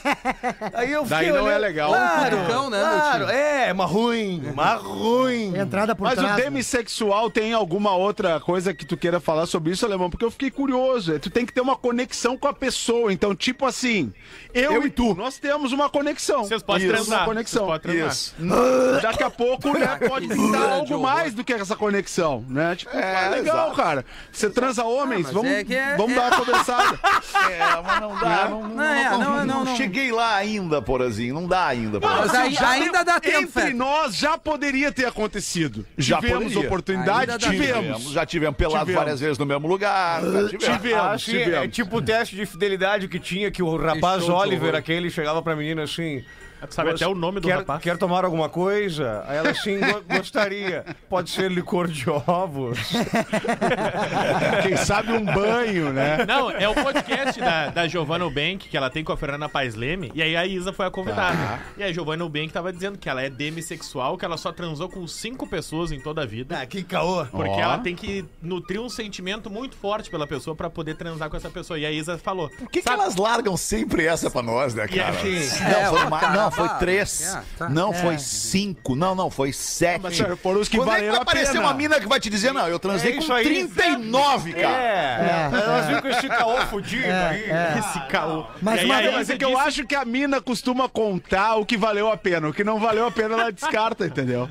[0.73, 1.91] Aí eu fiquei Daí não é legal.
[1.91, 3.29] Claro, Um cutucão, né, claro.
[3.29, 5.55] É, uma ruim, uma ruim.
[5.55, 6.33] Entrada por Mas trás.
[6.33, 10.09] o demissexual tem alguma outra coisa que tu queira falar sobre isso, Alemão?
[10.09, 11.19] Porque eu fiquei curioso.
[11.19, 13.13] Tu tem que ter uma conexão com a pessoa.
[13.13, 14.11] Então, tipo assim,
[14.55, 16.45] eu, e tu, nós temos uma conexão.
[16.45, 17.19] Vocês podem transar.
[17.19, 17.65] uma conexão.
[17.67, 18.11] Vocês podem transar.
[18.11, 19.01] Isso.
[19.03, 21.01] Daqui a pouco, né, pode grande algo horror.
[21.01, 22.75] mais do que essa conexão, né?
[22.75, 23.75] Tipo, É, é, legal, exato.
[23.75, 24.05] cara.
[24.31, 26.99] Você transa homens, mas vamos, é é- vamos é- dar uma conversada.
[27.43, 28.47] É, mas não dá.
[28.49, 29.75] Não, não, Não, não, não, não.
[29.75, 31.33] cheguei lá ainda, Porazinho.
[31.33, 31.99] Não dá ainda.
[31.99, 35.85] Mas aí- ainda dá tempo, Entre nós já poderia ter acontecido.
[35.97, 38.11] Já tivemos oportunidade, tivemos.
[38.11, 40.21] Já tivemos pelado várias vezes no mesmo lugar.
[40.57, 41.23] Tivemos.
[41.23, 45.41] Tivemos, é tipo o teste de fidelidade que tinha, que o rapaz Oliver, aquele, chegava
[45.41, 46.23] pra menina assim.
[46.67, 47.81] Tu sabe até o nome do quer, rapaz?
[47.81, 49.23] Quer tomar alguma coisa?
[49.27, 50.85] Aí ela assim, "Go- gostaria.
[51.09, 52.79] Pode ser licor de ovos.
[54.63, 56.25] Quem sabe um banho, né?
[56.25, 59.75] Não, é o podcast da, da Giovanna Bank que ela tem com a Fernanda Paes
[59.75, 60.11] Leme.
[60.13, 61.59] E aí a Isa foi a convidada.
[61.77, 65.05] E a Giovanna Bank tava dizendo que ela é demissexual, que ela só transou com
[65.07, 66.59] cinco pessoas em toda a vida.
[66.61, 67.25] Ah, que caô.
[67.25, 67.59] Porque Ó.
[67.59, 71.49] ela tem que nutrir um sentimento muito forte pela pessoa pra poder transar com essa
[71.49, 71.77] pessoa.
[71.79, 72.49] E a Isa falou.
[72.49, 75.09] Por que, que "Sabe- elas largam sempre essa pra nós, né, E cara?
[75.09, 77.21] assim, Não, É, foi ó, ma- cara, não, foi vá, três.
[77.21, 77.69] é, tá.
[77.69, 78.95] Não, foi cinco.
[78.95, 80.01] Não, não, foi sete.
[80.01, 82.53] Mas foram os que Quando é que vai aparecer uma mina que vai te dizer,
[82.53, 84.77] não, eu transei É com isso aí, 39, cara.
[84.77, 87.45] É, elas ficam com esse caô fudido aí.
[87.79, 88.45] esse caô.
[88.61, 91.77] Mas uma vez- Mas é que eu acho que a mina costuma contar o que
[91.77, 92.47] valeu a pena.
[92.49, 94.49] O que não valeu a pena, ela descarta, entendeu?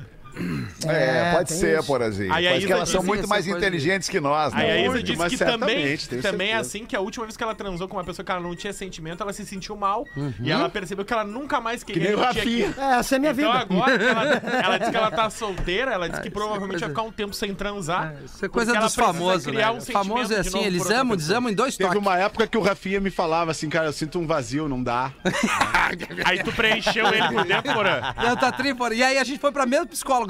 [0.87, 1.87] É, É, pode ser, isso.
[1.87, 2.33] Porazinho.
[2.33, 4.85] Aí Parece que elas são muito mais inteligentes que nós, Aí a né?
[4.87, 7.87] Isa disse mas que também, também é assim que a última vez que ela transou
[7.87, 10.05] com uma pessoa que ela não tinha sentimento, ela se sentiu mal.
[10.41, 12.03] E ela percebeu que ela nunca mais queria.
[12.03, 12.69] nem o repetir Rafinha.
[12.69, 12.83] aquilo.
[12.83, 13.59] É, essa é a minha Então vida.
[13.59, 14.23] agora, que ela,
[14.63, 17.11] ela disse que ela tá solteira, ela disse que isso é provavelmente vai ficar um
[17.11, 18.15] tempo sem transar.
[18.25, 19.69] Isso é coisa dos famosos, né?
[19.69, 22.01] um Famoso é assim, eles amam, desamam em dois Teve toques.
[22.01, 25.11] uma época que o Rafinha me falava assim, cara, eu sinto um vazio, não dá.
[26.25, 28.01] Aí tu preencheu ele por dentro, Porã.
[28.01, 28.53] Tá.
[28.93, 30.22] E aí a gente foi pra mesma psicóloga.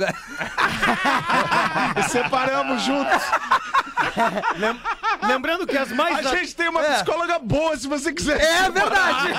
[1.97, 3.21] E separamos juntos.
[4.57, 4.79] Lem-
[5.27, 6.25] Lembrando que as mais.
[6.25, 8.39] A gente tem uma psicóloga boa, se você quiser.
[8.41, 9.33] É verdade.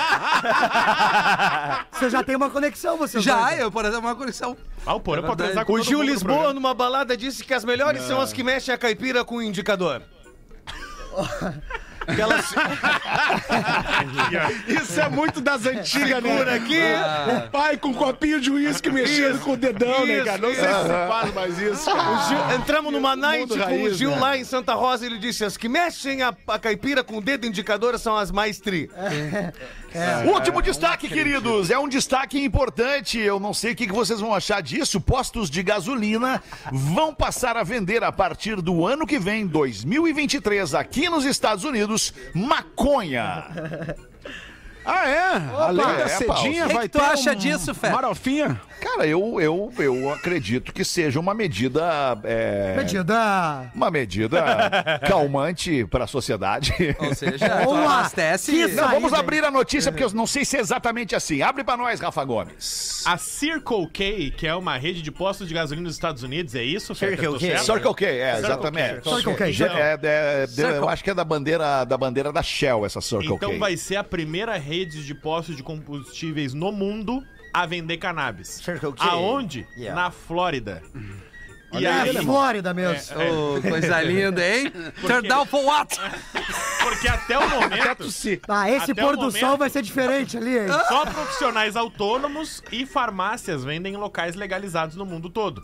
[1.91, 3.59] Você já tem uma conexão, você Já, dois.
[3.59, 4.57] eu, por exemplo, uma conexão.
[4.85, 7.63] Ah, o Porã É pode transar com O Gil Lisboa, numa balada, disse que as
[7.63, 10.01] melhores são as que mexem a caipira com o indicador.
[12.07, 12.53] Aquelas...
[14.67, 16.55] Isso é muito das antigas, né?
[16.55, 16.79] Aqui.
[17.47, 20.37] O pai com um copinho de uísque mexendo com o dedão, né, Isso, cara?
[20.37, 21.89] Não sei se se faz mais isso,
[22.27, 24.19] Gil- entramos numa night Mundo com o raiz, Gil né?
[24.19, 27.45] lá em Santa Rosa ele disse: as que mexem a, a caipira com o dedo
[27.45, 28.89] indicador são as mais tri.
[30.25, 31.69] Último destaque, queridos.
[31.69, 33.17] É um destaque importante.
[33.19, 34.99] Eu não sei o que que vocês vão achar disso.
[34.99, 41.09] Postos de gasolina vão passar a vender a partir do ano que vem, 2023, aqui
[41.09, 43.45] nos Estados Unidos, maconha.
[44.85, 45.55] Ah, é?
[45.63, 47.89] Além da é, cedinha, O que vai que tu ter acha um disso, Fé?
[47.89, 48.61] Marofinha?
[48.79, 51.81] Cara, eu, eu, eu acredito que seja uma medida.
[52.23, 53.71] é, Medida.
[53.73, 54.43] Uma medida
[55.07, 56.71] calmante para a sociedade.
[56.99, 57.47] Ou seja,
[58.75, 61.41] Não, vamos abrir a notícia porque eu não sei se é exatamente assim.
[61.41, 63.03] Abre pra nós, Rafa Gomes.
[63.07, 66.63] A Circle K, que é uma rede de postos de gasolina nos Estados Unidos, é
[66.63, 66.93] isso?
[66.93, 67.19] Fetter?
[67.19, 67.57] Circle K.
[67.59, 69.01] Circle K, é, Circle exatamente.
[69.01, 69.09] K.
[69.15, 69.51] Circle K.
[69.51, 70.75] Je- é, é, de- Circle.
[70.75, 73.57] eu acho que é da bandeira da bandeira da Shell essa Circle Então K.
[73.57, 78.61] vai ser a primeira rede de postos de combustíveis no mundo a vender cannabis.
[78.99, 79.65] Aonde?
[79.77, 79.95] Yeah.
[79.95, 80.81] Na Flórida.
[81.79, 83.15] E É aí, a Flórida mesmo.
[83.19, 84.71] Ô, coisa linda, hein?
[85.05, 85.99] Turn down for what?
[86.83, 88.05] porque até o momento,
[88.47, 90.67] Ah, esse Até pôr do momento- sol vai ser diferente ali, hein?
[90.87, 95.63] só profissionais autônomos e farmácias vendem em locais legalizados no mundo todo.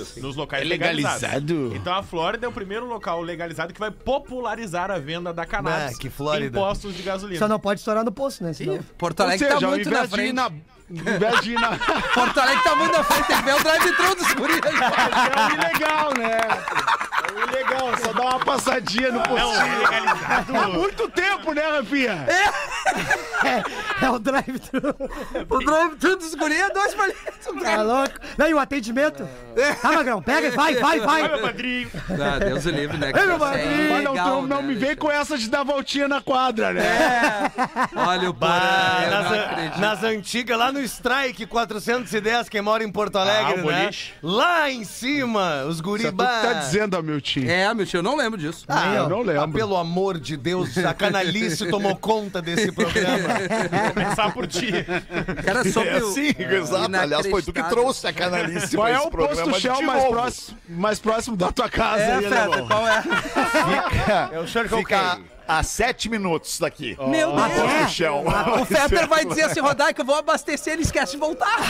[0.00, 0.20] Isso.
[0.20, 1.22] Nos locais É legalizados.
[1.22, 1.72] legalizado?
[1.76, 5.96] Então a Flórida é o primeiro local legalizado que vai popularizar a venda da cannabis
[5.96, 6.56] Ah, que Flórida.
[6.58, 7.38] em postos de gasolina.
[7.38, 8.52] Só não pode estourar no poço, né?
[8.52, 8.78] Senão...
[8.96, 10.32] Porto Ou Alegre seja, tá ao muito na invés de ir frente.
[10.32, 10.50] na...
[10.90, 11.78] Ao invés de ir na...
[12.14, 14.60] Porto Alegre tá muito na frente, tem que ver o drive-thru dos guris.
[14.64, 16.38] É ilegal, né?
[17.22, 19.78] É o ilegal, só dá uma passadinha no Não, é postinho.
[19.78, 20.56] legalizado.
[20.56, 22.26] Há muito tempo, né, Rafinha?
[24.02, 24.94] É o drive-thru.
[25.48, 27.20] O drive-thru dos guris é dois palitos.
[27.62, 28.14] Tá louco?
[28.38, 29.28] Não, e o atendimento?
[29.82, 31.28] Tá, Magrão, pega, vai, vai, vai.
[31.28, 31.90] Meu padrinho.
[32.10, 33.08] Ah, Deus o livre, né?
[33.14, 33.90] Ei, meu é padrinho.
[33.90, 36.82] Mas não, não né, me vem com essa de dar voltinha na quadra, né?
[36.84, 37.50] É.
[37.98, 42.90] Olha o Ah, eu nas, an- nas antigas, lá no Strike 410, quem mora em
[42.90, 43.62] Porto Alegre, Ah, né?
[43.62, 44.12] boliche.
[44.22, 46.96] Lá em cima, os Isso é tu que tá dizendo.
[46.96, 47.49] É, meu tio,
[47.94, 48.64] eu não lembro disso.
[48.68, 49.42] Ah, eu não lembro.
[49.42, 53.28] ah, pelo amor de Deus, a canalice tomou conta desse programa.
[53.70, 54.70] Vou começar por ti.
[55.44, 56.08] Cara, sobre É o...
[56.08, 56.96] assim, exato.
[56.96, 59.82] Aliás, foi tu que trouxe a canalice Qual pra é o programa posto de Shell
[59.82, 60.14] mais novo.
[60.14, 62.02] próximo, mais próximo da tua casa?
[62.02, 63.02] É, aí, Feta, qual é?
[63.02, 65.18] Fica, É o Circle fica K.
[65.58, 66.96] a sete minutos daqui.
[67.08, 67.52] Meu Deus.
[67.52, 68.24] Posto Shell.
[68.60, 71.56] O Fetter vai dizer assim, Rodai, que eu vou abastecer, ele esquece de voltar.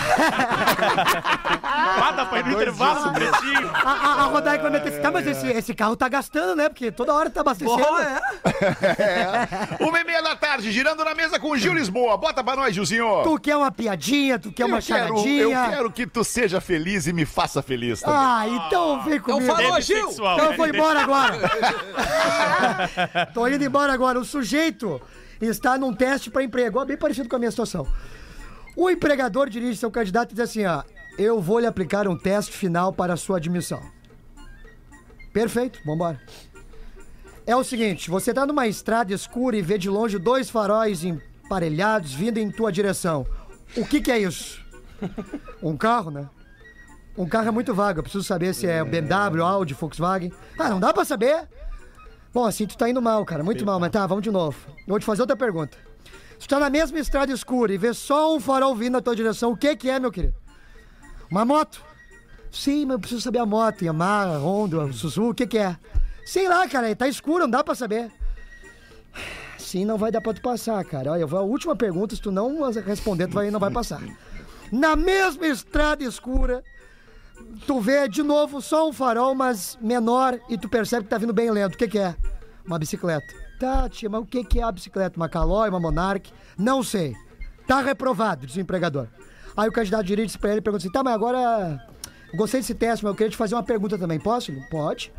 [2.17, 3.71] Dá pra ir no intervalo, pretinho.
[3.73, 6.69] A, a, a Rodaica vai meter assim, tá, mas esse, esse carro tá gastando, né?
[6.69, 7.79] Porque toda hora tá abastecendo.
[7.79, 8.21] Porra, é.
[9.01, 9.49] É.
[9.83, 12.17] Uma e meia da tarde, girando na mesa com o Gil Lisboa.
[12.17, 13.23] Bota pra nós, Gilzinho.
[13.23, 15.43] Tu quer uma piadinha, tu quer uma eu, quero, charadinha.
[15.43, 18.17] eu quero que tu seja feliz e me faça feliz também.
[18.19, 19.55] Ah, então vem Então comigo.
[19.55, 20.11] falou, Gil.
[20.11, 21.39] Então eu vou embora agora.
[23.33, 24.19] Tô indo embora agora.
[24.19, 25.01] O sujeito
[25.41, 27.87] está num teste para emprego, bem parecido com a minha situação.
[28.77, 30.83] O empregador dirige seu candidato e diz assim, ó,
[31.19, 33.83] eu vou lhe aplicar um teste final para a sua admissão.
[35.33, 36.21] Perfeito, vambora.
[37.47, 42.13] É o seguinte, você tá numa estrada escura e vê de longe dois faróis emparelhados
[42.13, 43.27] vindo em tua direção.
[43.77, 44.61] O que que é isso?
[45.63, 46.29] Um carro, né?
[47.17, 50.33] Um carro é muito vago, eu preciso saber se é BMW, Audi, Volkswagen.
[50.59, 51.49] Ah, não dá pra saber?
[52.33, 54.57] Bom, assim tu tá indo mal, cara, muito mal, mas tá, vamos de novo.
[54.79, 55.77] Eu vou te fazer outra pergunta.
[56.39, 59.17] Se tu tá na mesma estrada escura e vê só um farol vindo na tua
[59.17, 60.35] direção, o que que é, meu querido?
[61.31, 61.85] Uma moto?
[62.51, 65.77] Sim, mas eu preciso saber a moto, Yamaha, Honda, Suzuki, o que que é?
[66.25, 68.11] Sei lá, cara, tá escuro, não dá pra saber.
[69.59, 71.13] Sim, não vai dar pra tu passar, cara.
[71.13, 74.01] Olha, eu vou a última pergunta, se tu não responder, tu vai, não vai passar.
[74.73, 76.63] Na mesma estrada escura,
[77.67, 81.33] tu vê de novo só um farol, mas menor, e tu percebe que tá vindo
[81.33, 81.75] bem lento.
[81.75, 82.15] O que que é?
[82.67, 83.27] Uma bicicleta.
[83.59, 85.17] Tá, tia, mas o que que é a bicicleta?
[85.17, 86.33] Uma Calói, uma Monarch?
[86.57, 87.15] Não sei.
[87.67, 89.07] Tá reprovado, diz o empregador.
[89.57, 91.79] Aí o candidato dirige pra ele pergunta assim, tá, mas agora...
[92.35, 94.19] Gostei desse teste, mas eu queria te fazer uma pergunta também.
[94.19, 94.53] Posso?
[94.71, 95.13] Pode.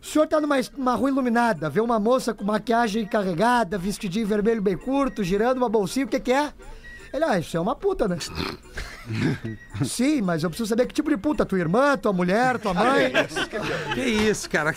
[0.00, 4.62] O senhor tá numa, numa rua iluminada, vê uma moça com maquiagem carregada, vestidinho vermelho
[4.62, 6.52] bem curto, girando uma bolsinha, o que que é?
[7.12, 8.18] Ele, ah, isso é uma puta, né?
[9.84, 13.12] Sim, mas eu preciso saber que tipo de puta, tua irmã, tua mulher, tua mãe.
[13.94, 14.74] Que isso, cara?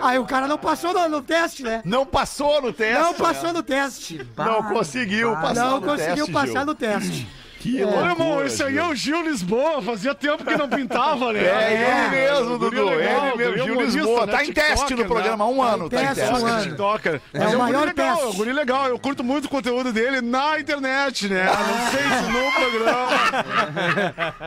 [0.00, 1.82] Aí o cara não passou no, no teste, né?
[1.84, 3.00] Não passou no teste.
[3.02, 4.26] Não passou no teste.
[4.36, 6.66] Não conseguiu passar Não no conseguiu teste, passar Gil.
[6.66, 7.28] no teste.
[7.60, 9.82] Que Ô, irmão, esse aí é o Gil Lisboa.
[9.82, 11.40] Fazia tempo que não pintava, né?
[11.60, 12.88] É, ele mesmo, Guri Dudu.
[12.90, 14.26] legal, ele mesmo, guri Gil Lisboa.
[14.26, 14.32] né?
[14.32, 15.90] Tá em teste no TikToker, programa há um Tá em ano.
[15.90, 16.32] Tá em teste, teste.
[16.42, 16.62] um ano.
[16.62, 17.20] TikToker.
[17.34, 18.24] É o maior legal, teste.
[18.24, 18.86] é um guri legal.
[18.88, 21.44] Eu curto muito o conteúdo dele na internet, né?
[21.44, 23.10] Não sei se no programa.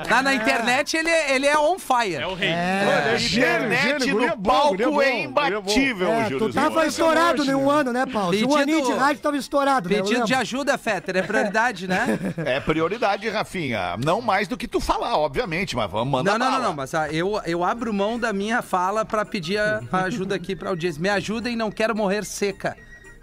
[0.09, 2.15] Tá na internet, ele, é- ele é on fire.
[2.15, 2.49] É o rei.
[2.49, 7.53] É Internet é no palco é é é imbatível, É, Gil tu tava estourado em
[7.55, 8.29] um ano, né, Paulo?
[8.29, 9.95] Um Pedido- aninho de rádio tava estourado, né?
[9.97, 12.19] Pedido de ajuda, Fetter, é prioridade, né?
[12.45, 13.97] É prioridade, Rafinha.
[13.97, 16.67] Não mais do que tu falar, obviamente, mas vamos mandar Não, não, não, bala.
[16.69, 20.35] não, mas ah, eu, eu abro mão da minha fala pra pedir a, a ajuda
[20.35, 21.01] aqui pra audiência.
[21.01, 22.75] Me ajudem, não quero morrer seca.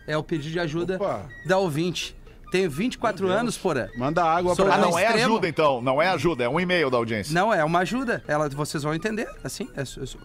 [0.07, 1.29] É o pedido de ajuda Opa.
[1.47, 2.17] da ouvinte.
[2.51, 3.87] Tenho 24 anos, porã.
[3.97, 5.27] Manda água Sou pra Ah, não é extremo.
[5.35, 5.81] ajuda então.
[5.81, 7.33] Não é ajuda, é um e-mail da audiência.
[7.33, 8.25] Não, é uma ajuda.
[8.27, 9.69] Ela, vocês vão entender, assim.
[9.77, 10.19] é su- su-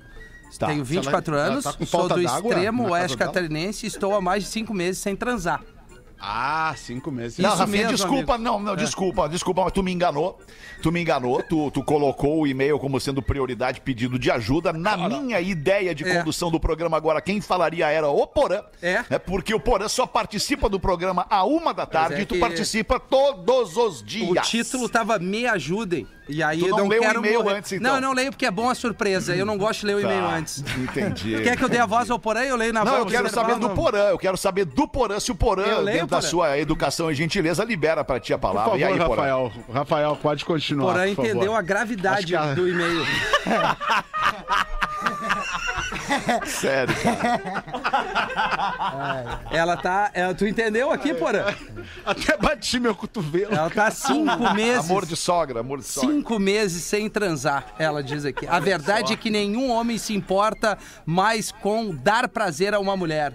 [0.57, 0.67] Tá.
[0.67, 3.27] Tenho 24 ela anos, tá com sou falta do d'água extremo na oeste dela?
[3.31, 5.61] catarinense e estou há mais de 5 meses sem transar.
[6.19, 7.37] Ah, cinco meses.
[7.37, 10.39] Não, Isso Rafinha, mesmo, desculpa, não, não, desculpa, desculpa, mas tu me enganou.
[10.81, 14.71] Tu me enganou, tu, tu colocou o e-mail como sendo prioridade pedido de ajuda.
[14.73, 16.17] Na minha ideia de É.
[16.17, 18.61] condução do programa agora, quem falaria era o Porã.
[18.81, 19.03] É.
[19.19, 22.39] porque o Porã só participa do programa a uma da tarde é e tu que-
[22.39, 24.29] participa todos os dias.
[24.29, 26.07] O título tava Me Ajudem.
[26.27, 27.57] E aí Tu eu não não leu o quero e-mail morrer.
[27.57, 27.87] antes, então?
[27.91, 29.35] Não, eu não leio porque é bom a surpresa.
[29.35, 30.63] Eu não gosto de ler o e-mail Tá, antes.
[30.75, 31.35] Entendi.
[31.43, 32.45] Quer que eu dê a voz ao porém?
[32.47, 33.03] Eu leio na Não, voz.
[33.03, 33.75] eu quero saber do não.
[33.75, 34.05] Porã.
[34.09, 36.29] Eu quero saber do Porã se o Eu Porã, leio, dentro da Porã.
[36.29, 38.71] sua educação e gentileza, libera pra ti a Por palavra.
[38.71, 39.07] favor, e aí, Porã?
[39.09, 39.51] Rafael.
[39.73, 40.93] Rafael, pode continuar.
[40.93, 41.29] Porã por favor.
[41.31, 43.05] entendeu a gravidade a- do e-mail.
[46.45, 47.41] Sério, cara.
[49.51, 50.09] Ela tá.
[50.13, 51.45] ela- tu entendeu aqui, Porã?
[52.05, 53.53] Até bati meu cotovelo.
[53.53, 54.89] Ela tá cinco meses.
[54.89, 56.09] Amor de sogra, amor de sogra.
[56.09, 58.45] Cinco meses sem transar, ela diz aqui.
[58.47, 63.33] A verdade é que nenhum homem se importa mais com dar prazer a uma mulher.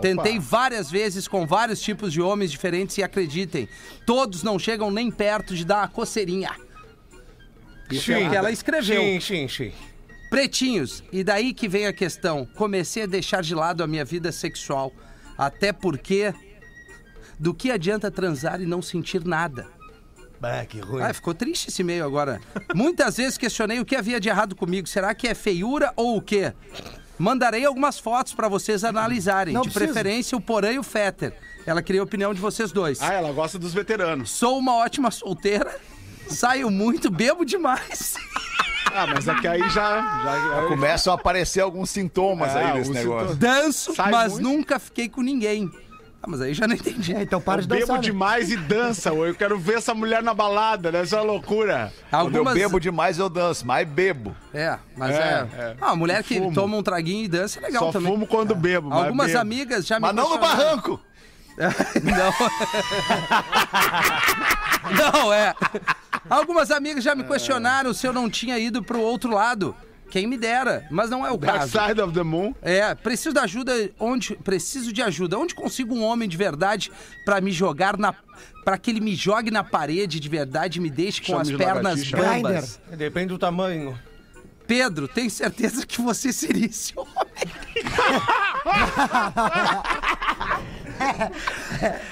[0.00, 3.68] Tentei várias vezes com vários tipos de homens diferentes e acreditem,
[4.06, 6.50] todos não chegam nem perto de dar uma coceirinha.
[7.90, 9.00] Isso é o que ela escreveu.
[9.02, 9.72] Sim, sim, sim.
[10.30, 12.46] Pretinhos, e daí que vem a questão.
[12.54, 14.92] Comecei a deixar de lado a minha vida sexual.
[15.36, 16.32] Até porque.
[17.38, 19.66] Do que adianta transar e não sentir nada?
[20.38, 21.02] Bah, que ruim.
[21.02, 22.40] Ah, ficou triste esse e-mail agora.
[22.74, 24.86] Muitas vezes questionei o que havia de errado comigo.
[24.86, 26.52] Será que é feiura ou o quê?
[27.20, 29.52] Mandarei algumas fotos pra vocês analisarem.
[29.52, 29.92] Não de precisa.
[29.92, 31.34] preferência, o Porã e o Fetter.
[31.66, 33.02] Ela queria a opinião de vocês dois.
[33.02, 34.30] Ah, ela gosta dos veteranos.
[34.30, 35.78] Sou uma ótima solteira.
[36.28, 38.14] Saio muito, bebo demais.
[38.92, 40.00] Ah, mas aqui aí já.
[40.24, 43.36] já, Começam a aparecer alguns sintomas É, aí nesse negócio.
[43.36, 44.42] Danço, Sai mas muito.
[44.42, 45.70] nunca fiquei com ninguém.
[46.22, 47.14] Ah, mas aí já não entendi.
[47.14, 48.02] É, então para Eu de bebo dançar, né?
[48.02, 49.08] demais e dança.
[49.08, 51.02] Eu quero ver essa mulher na balada, né?
[51.02, 51.90] Isso é uma loucura.
[52.10, 52.54] Quando Algumas...
[52.54, 54.36] eu bebo demais, eu danço, mas bebo.
[54.52, 55.48] É, mas É, é.
[55.62, 55.76] é.
[55.80, 58.12] Ah, a mulher que toma um traguinho e dança é legal Só também.
[58.12, 58.90] fumo quando bebo.
[58.90, 59.38] mas Algumas bebo.
[59.40, 61.00] amigas já me Mas não no barranco.
[61.60, 62.32] Não.
[65.22, 65.54] não, é.
[66.28, 69.74] Algumas amigas já me questionaram se eu não tinha ido pro outro lado.
[70.10, 71.78] Quem me dera, mas não é o caso.
[71.78, 72.54] Side of the Moon.
[72.60, 75.38] É, preciso de ajuda onde preciso de ajuda.
[75.38, 76.90] Onde consigo um homem de verdade
[77.24, 78.14] pra me jogar na
[78.64, 81.48] para que ele me jogue na parede de verdade e me deixe com Chama as
[81.48, 82.16] de pernas lagartixa.
[82.16, 82.80] bambas.
[82.96, 83.98] Depende do tamanho.
[84.66, 87.14] Pedro, tenho certeza que você seria esse homem.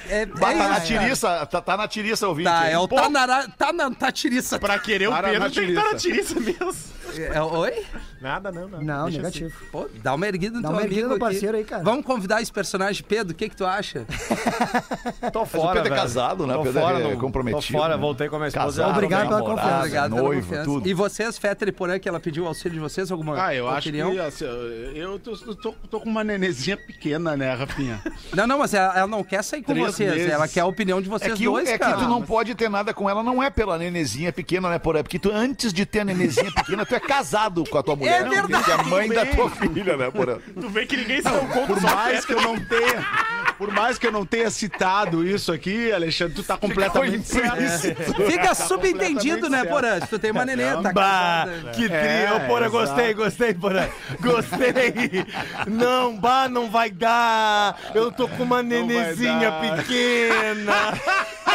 [0.08, 2.48] É, Bah, é tá na isso, tiriça, tá, tá na tiriça ouvinte.
[2.48, 2.72] Tá, hein?
[2.74, 4.58] é o Pô, tá na, tá na tá tiriça.
[4.58, 6.34] Pra querer o Para Pedro na tem que estar na tiriça.
[6.34, 6.74] tiriça mesmo.
[7.22, 7.84] É, oi?
[8.20, 8.80] Nada, não, não.
[8.82, 9.52] Não, Deixa negativo.
[9.70, 11.32] Pô, dá uma erguida no Dá teu uma erguida amigo no aqui.
[11.34, 11.82] parceiro aí, cara.
[11.82, 14.04] Vamos convidar esse personagem Pedro, o que que tu acha?
[15.32, 16.54] Tô Mas o Pedro é casado, né?
[16.54, 17.62] Tô Pedro fora, é não- comprometido.
[17.72, 18.00] Tô fora, né?
[18.00, 18.64] voltei com a minha esposa.
[18.82, 19.76] Casado, Obrigado pela confiança.
[19.78, 20.64] Obrigado pela noivo, confiança.
[20.64, 20.88] tudo.
[20.88, 23.10] E vocês, Fetter e Porã, que ela pediu auxílio de vocês?
[23.10, 24.12] Alguma Ah, eu acho opinião?
[24.12, 24.44] que assim,
[24.94, 28.00] eu tô, tô- tô com uma nenezinha pequena, né, Rafinha?
[28.34, 30.10] Não, não, mas ela, ela não quer sair com Três vocês.
[30.12, 30.30] meses.
[30.30, 31.94] Ela quer a opinião de É vocês que, dois, é cara.
[31.96, 35.02] que tu não pode ter nada com ela, não é pela nenezinha pequena, né, Porã?
[35.02, 38.20] Porque tu, antes de ter a nenezinha pequena, tu é casado com a tua mulher.
[38.20, 38.64] É verdade.
[38.64, 40.36] Que é a mãe da tua filha, né, Porã?
[40.60, 43.06] Tu vê que ninguém se deu conta Por mais que eu não tenha,
[43.56, 48.14] por mais que eu não tenha citado isso aqui, Alexandre, tu tá completamente certo.
[48.26, 49.64] Fica subentendido, né.
[49.64, 50.00] Porã?
[50.00, 51.70] Se tu tem uma neném, tá Bah, casada.
[51.74, 52.70] que É, trio, porra, exato.
[52.70, 53.90] gostei, gostei, porra,
[54.20, 55.24] gostei.
[55.66, 57.76] Não, bah, não vai dar.
[57.94, 60.72] Eu tô com uma nenezinha pequena.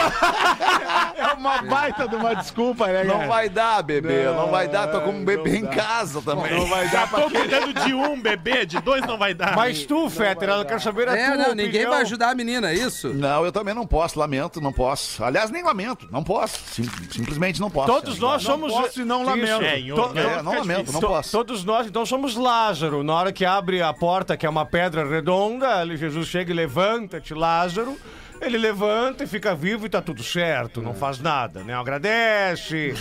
[1.16, 3.28] É uma baita de uma desculpa, né, Não cara?
[3.28, 4.24] vai dar, bebê.
[4.26, 4.88] Não, Não, vai dar.
[4.88, 5.70] Tô com um não bebê em dá.
[5.70, 6.52] casa também.
[6.58, 9.56] Não vai Já dar pra tô cuidando de um bebê, de dois não vai dar.
[9.56, 12.72] Mas tu, Fetter, ela quer saber a É, tua não, ninguém vai ajudar a menina,
[12.72, 13.14] é isso?
[13.14, 15.24] Não, eu também não posso, lamento, não posso.
[15.24, 16.60] Aliás, nem lamento, não posso.
[16.72, 17.88] Sim- simplesmente não posso.
[17.92, 18.74] Todos nós Não somos.
[18.74, 19.64] posso e não lamento.
[19.64, 21.32] É, To- outro- É, não lamento, não posso.
[21.32, 23.04] Todos nós, então, somos Lázaro.
[23.04, 26.56] Na hora que abre a porta, que é uma pedra redonda, ali Jesus chega e
[26.56, 27.98] levanta-te, Lázaro.
[28.46, 30.82] Ele levanta e fica vivo e tá tudo certo.
[30.82, 31.74] Não faz nada, né?
[31.74, 32.94] Agradece,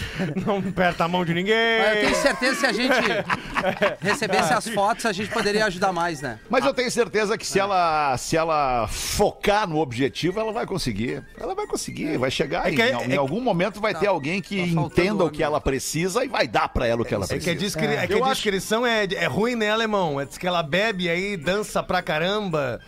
[0.47, 1.79] não aperta a mão de ninguém.
[1.81, 3.25] Mas eu tenho certeza que se a gente
[4.01, 6.39] recebesse as fotos, a gente poderia ajudar mais, né?
[6.49, 11.23] Mas eu tenho certeza que se ela, se ela focar no objetivo, ela vai conseguir.
[11.39, 12.67] Ela vai conseguir, vai chegar.
[12.67, 15.25] É em, que é- em é que- algum momento vai ter alguém que tá entenda
[15.25, 17.39] o que ela precisa e vai dar pra ela o que ela É que a,
[17.39, 17.61] precisa.
[17.61, 20.21] descri- é que a descrição é, é ruim, né, alemão?
[20.21, 22.81] É que ela bebe aí, dança pra caramba.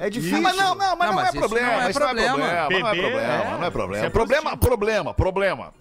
[0.00, 0.40] É difícil.
[0.40, 2.08] Mas não, não, mas Não, não, mas é isso problema, não é isso não é
[2.08, 2.32] problema.
[2.32, 3.58] problema, não é Beber, problema, é.
[3.58, 3.96] não é problema.
[3.98, 5.74] Isso é Problema, problema, problema.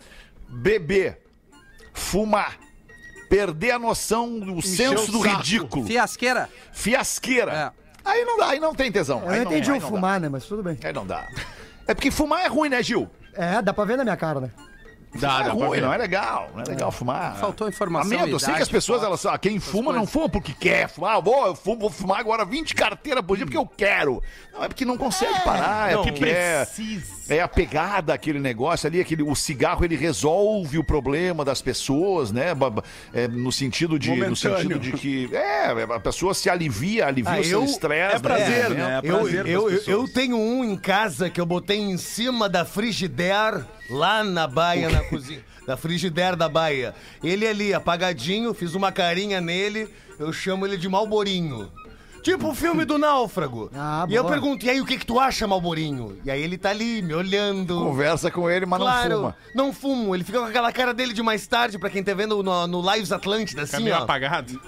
[0.50, 1.22] Beber,
[1.94, 2.58] fumar,
[3.30, 4.28] perder a noção,
[4.58, 5.38] o senso o do saco.
[5.38, 6.50] ridículo, Fiasqueira.
[6.74, 7.74] fiasqueira.
[8.04, 9.22] Aí não dá, aí não tem tesão.
[9.22, 10.28] Eu aí não não, entendi aí o não fumar, né?
[10.28, 10.78] Mas tudo bem.
[10.84, 11.26] Aí não dá.
[11.88, 13.10] É porque fumar é ruim, né, Gil?
[13.34, 14.52] É, dá pra ver na minha cara, né?
[15.16, 16.50] Dá, é dá pra ruim, não é legal.
[16.54, 17.36] Não é legal fumar.
[17.38, 20.54] Faltou informação, Lamento, eu sei que as pessoas, elas, ah, quem fuma não fuma porque
[20.54, 21.16] quer fumar.
[21.16, 24.22] Ah, vou, eu fumo, vou fumar agora 20 carteiras por dia porque eu quero.
[24.54, 26.68] Não, é porque não consegue parar, é não porque é,
[27.30, 32.32] é a pegada aquele negócio ali, aquele, o cigarro ele resolve o problema das pessoas,
[32.32, 32.48] né?
[33.14, 37.40] É, no sentido de, no sentido de que é, a pessoa se alivia, alivia Ah,
[37.40, 38.16] o seu eu- estresse.
[38.16, 38.76] é prazer, né?
[38.76, 38.98] né?
[38.98, 42.64] É prazer eu, eu, eu tenho um em casa que eu botei em cima da
[42.66, 45.44] frigideira, lá na baia, na cozinha.
[45.66, 46.96] Da frigideira da baia.
[47.24, 51.72] Ele ali, apagadinho, fiz uma carinha nele, eu chamo ele de Malborinho.
[52.24, 53.70] Tipo o filme do Náufrago.
[53.76, 56.18] Ah, e eu pergunto, e aí o que que tu acha, Malborinho?
[56.26, 57.78] E aí ele tá ali, me olhando.
[57.80, 59.36] Conversa com ele, mas Claro, não fuma.
[59.56, 60.16] não fumo.
[60.16, 62.94] Ele fica com aquela cara dele de mais tarde, pra quem tá vendo no, no
[62.94, 64.00] Lives Atlântida, Fica assim, meio ó.
[64.00, 64.60] apagado.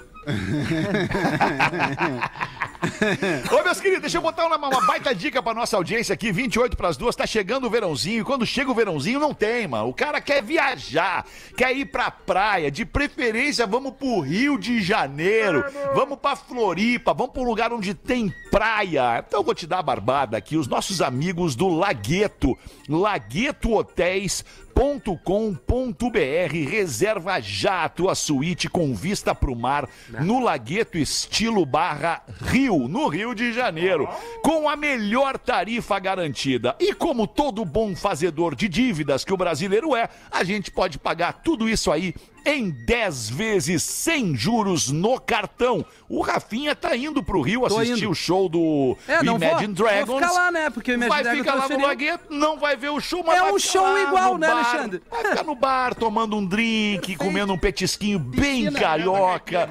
[3.50, 6.32] Ô, meus queridos, deixa eu botar uma, uma baita dica pra nossa audiência aqui.
[6.32, 8.20] 28 pras duas, tá chegando o verãozinho.
[8.20, 9.88] E quando chega o verãozinho, não tem, mano.
[9.88, 11.24] O cara quer viajar,
[11.56, 12.70] quer ir pra praia.
[12.70, 15.64] De preferência, vamos pro Rio de Janeiro.
[15.94, 19.24] Vamos pra Floripa, vamos pra um lugar onde tem praia.
[19.26, 20.56] Então eu vou te dar a barbada aqui.
[20.56, 22.58] Os nossos amigos do Lagueto.
[22.88, 24.44] Lagueto Hotéis
[25.24, 29.88] com.br reserva já a tua suíte com vista pro mar
[30.20, 34.08] no Lagueto estilo barra Rio, no Rio de Janeiro,
[34.42, 36.74] com a melhor tarifa garantida.
[36.80, 41.42] E como todo bom fazedor de dívidas que o brasileiro é, a gente pode pagar
[41.42, 45.84] tudo isso aí em 10 vezes sem juros no cartão.
[46.08, 48.10] O Rafinha tá indo pro Rio Tô assistir indo.
[48.10, 50.06] o show do É, não vou- Imagine Dragons.
[50.06, 51.86] vou ficar lá, né, porque o Imagine vai Dragons ficar lá no.
[51.86, 54.46] Lagueto, não vai ver o show, mas É vai um ficar show lá igual, né,
[54.48, 54.56] bar.
[54.56, 55.02] Alexandre?
[55.10, 59.68] Vai ficar no bar tomando um drink, comendo um petisquinho bem carioca.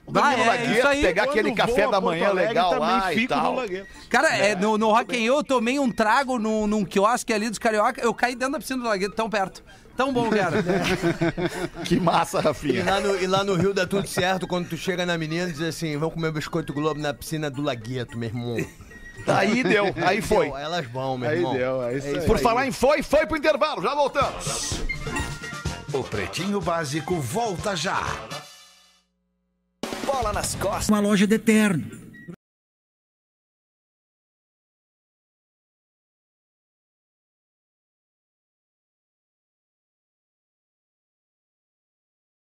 [0.08, 1.02] Vamos Ah, dormir no é, Lagueto, aí.
[1.02, 3.52] pegar aquele café da manhã Alegre, legal também lá e fico tal.
[3.52, 3.88] no Lagueto.
[4.10, 7.50] Cara, é, no, no Rock in Rio eu tomei um trago num, num quiosque ali
[7.50, 9.62] dos Carioca, eu caí dentro da piscina do Lagueto, tão perto.
[9.98, 10.64] Tão bom, cara.
[11.84, 12.86] Que massa, E Rafinha.
[12.86, 15.52] lá, no, e lá no Rio dá tudo certo quando tu chega na menina e
[15.52, 18.58] diz assim: vamos comer biscoito Globo na piscina do Lagueto, meu irmão.
[19.26, 20.50] Aí deu, aí foi.
[20.50, 21.54] Pô, elas vão, meu Aí irmão.
[21.54, 22.22] deu, é isso aí.
[22.26, 24.80] Por falar em foi, foi pro intervalo, já voltamos.
[25.92, 28.02] O Pretinho Básico volta já.
[30.06, 30.90] Bola nas costas.
[30.90, 32.07] Uma loja de eterno.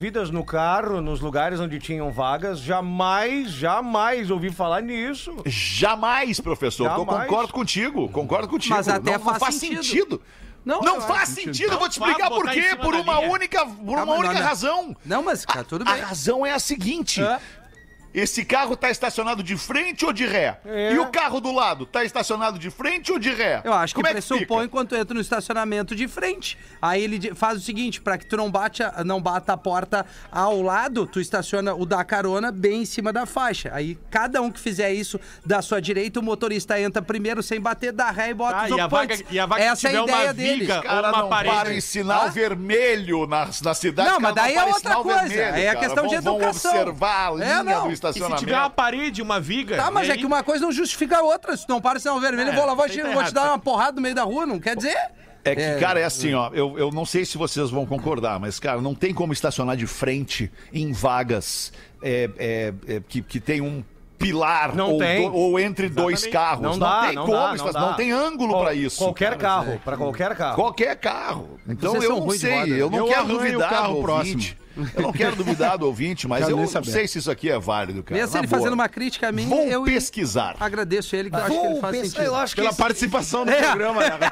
[0.02, 5.36] Vidas no carro, nos lugares onde tinham vagas, jamais, jamais ouvi falar nisso.
[5.46, 6.86] Jamais, professor.
[6.86, 7.24] Eu Jamais.
[7.28, 8.76] concordo contigo, concordo contigo.
[8.76, 9.84] Mas até não, não faz faz sentido.
[9.84, 10.22] sentido.
[10.64, 12.78] Não, Não eu faz acho sentido, eu vou te explicar Não, por quê.
[12.82, 13.30] Por uma linha.
[13.32, 14.48] única, por uma Calma, única não, não.
[14.48, 14.98] razão.
[15.06, 16.02] Não, mas, cara, tudo A bem.
[16.02, 17.40] razão é a seguinte: É.
[18.14, 20.60] esse carro tá estacionado de frente ou de ré?
[20.66, 20.94] É.
[20.94, 23.62] E o carro do lado tá estacionado de frente ou de ré?
[23.64, 24.70] Eu acho que Como é pressupõe fica?
[24.70, 26.58] quando tu entra no estacionamento de frente.
[26.82, 30.06] Aí ele faz o seguinte, pra que tu não, bate a- não bata a porta
[30.32, 33.70] ao lado, tu estaciona o da carona bem em cima da faixa.
[33.74, 37.92] Aí cada um que fizer isso da sua direita, o motorista entra primeiro sem bater,
[37.92, 39.98] dá ré e bota Ah, os e a vaga, e a vaga que Essa é
[39.98, 40.68] a ideia uma dele.
[40.72, 41.56] ou uma não parede.
[41.56, 42.30] param em sinal Hã?
[42.30, 44.10] vermelho na, na cidade.
[44.10, 45.20] Não, mas daí é outra coisa.
[45.28, 45.80] vermelho, Aí é cara.
[45.86, 46.72] questão de Vão- vão educação.
[46.72, 47.84] observar a É, linha não.
[47.88, 48.40] do estacionamento.
[48.40, 49.76] se tiver uma parede, uma viga.
[49.78, 51.56] Tá, mas é aí- que uma coisa não justifica a outra.
[51.56, 53.34] Se tu não para em sinal vermelho, eu vou lá, vou, te, tá vou te
[53.34, 54.98] dar uma porrada no meio da rua, não quer dizer?
[55.44, 56.50] É que, É, cara, é assim, ó.
[56.54, 59.88] Eu, eu não sei se vocês vão concordar, mas, cara, não tem como estacionar de
[59.88, 61.72] frente em vagas
[62.04, 63.82] é, é, é, que, que tem um
[64.18, 65.30] pilar Não ou, tem.
[65.30, 66.34] do- ou entre dois Exatamente.
[66.34, 66.62] carros.
[66.62, 67.90] Não dá, tem não como, dá, não estacionar, dá.
[67.92, 68.98] não tem ângulo pra isso.
[68.98, 69.64] Qualquer cara.
[69.66, 70.56] carro, pra qualquer carro.
[70.56, 71.60] Qualquer carro.
[71.66, 74.58] Então Vocês eu não sei, roda, eu não Eu quero arranho o duvidar carro ouvinte.
[74.96, 76.92] Eu não quero duvidar do ouvinte, mas eu nem não saber.
[76.92, 78.20] sei se isso aqui é válido, cara.
[78.20, 78.60] Mesmo ele boa.
[78.60, 80.56] fazendo uma crítica a mim, Vou eu pesquisar.
[80.60, 82.26] agradeço ele, que eu acho que ele Vou faz pensar- sentido.
[82.26, 83.62] eu acho que Pela esse- participação no É.
[83.62, 84.10] programa, né?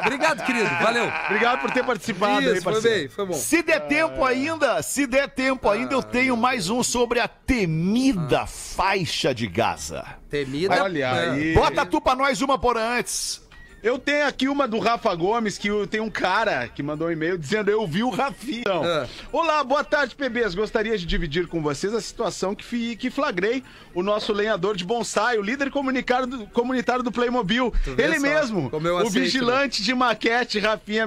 [0.00, 0.68] Obrigado, querido.
[0.82, 1.10] Valeu.
[1.26, 2.98] Obrigado por ter participado aí, Isso, foi parceiro.
[3.00, 3.34] bem, foi bom.
[3.34, 8.46] Se der tempo ainda, se der tempo ainda, eu tenho mais um sobre a temida
[8.46, 10.04] faixa de Gaza.
[10.30, 10.82] Temida.
[10.82, 11.30] Olha É.
[11.30, 11.54] aí.
[11.54, 13.40] Bota tu pra nós uma por antes.
[13.84, 17.10] Eu tenho aqui uma do Rafa Gomes, que eu- tem um cara que mandou um
[17.10, 18.64] e-mail dizendo eu vi o Rafinha.
[18.66, 19.06] É.
[19.30, 20.54] Olá, boa tarde, PBs.
[20.54, 23.62] Gostaria de dividir com vocês a situação que, fi- que flagrei
[23.92, 27.74] o nosso lenhador de bonsai, o líder comunitário do, comunitário do Playmobil.
[27.98, 31.06] Ele só mesmo, o aceito, vigilante de maquete Rafinha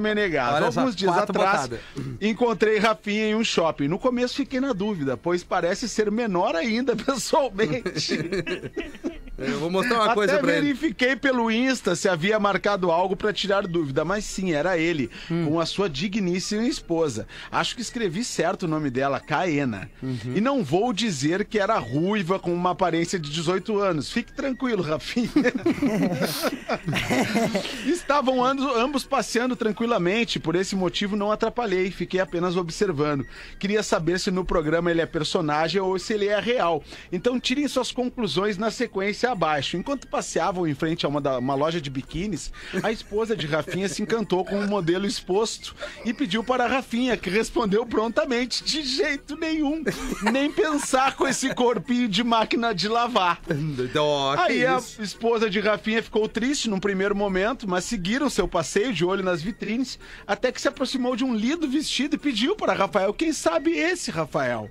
[0.71, 1.81] só, Alguns dias atrás, botada.
[2.21, 3.87] encontrei Rafinha em um shopping.
[3.87, 8.19] No começo fiquei na dúvida, pois parece ser menor ainda pessoalmente.
[9.37, 10.67] Eu vou mostrar uma Até coisa pra ele.
[10.73, 15.45] verifiquei pelo Insta se havia marcado algo pra tirar dúvida, mas sim, era ele, Hum.
[15.45, 17.27] com a sua digníssima esposa.
[17.51, 19.89] Acho que escrevi certo o nome dela, Caena.
[20.01, 20.33] Uhum.
[20.35, 24.11] E não vou dizer que era ruiva com uma aparência de 18 anos.
[24.11, 25.29] Fique tranquilo, Rafinha.
[27.85, 33.25] Estavam ambos passeando tranquilamente, por esse motivo não atrapalhei, fiquei apenas observando.
[33.59, 36.83] Queria saber se no programa ele é personagem ou se ele é real.
[37.11, 39.77] Então tirem suas conclusões na sequência abaixo.
[39.77, 42.51] Enquanto passeavam em frente a uma, da- uma loja de biquínis,
[42.81, 45.75] a esposa de Rafinha se encantou com o modelo exposto
[46.05, 49.83] e pediu para a Rafinha, que respondeu prontamente: de jeito nenhum,
[50.31, 53.39] nem pensar com esse corpinho de máquina de lavar.
[54.39, 59.03] Aí a esposa de Rafinha ficou triste num primeiro momento, mas seguiram seu passeio de
[59.05, 63.13] olho nas vitrines, até que se aproximou de um lindo vestido e pediu para Rafael,
[63.13, 64.69] quem sabe esse Rafael?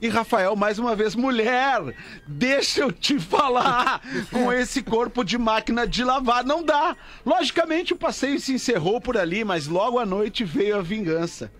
[0.00, 1.92] E Rafael, mais uma vez, mulher,
[2.24, 6.96] deixa eu te falar, com esse corpo de máquina de lavar, não dá.
[7.26, 11.50] Logicamente o passeio se encerrou por ali, mas logo à noite veio a vingança.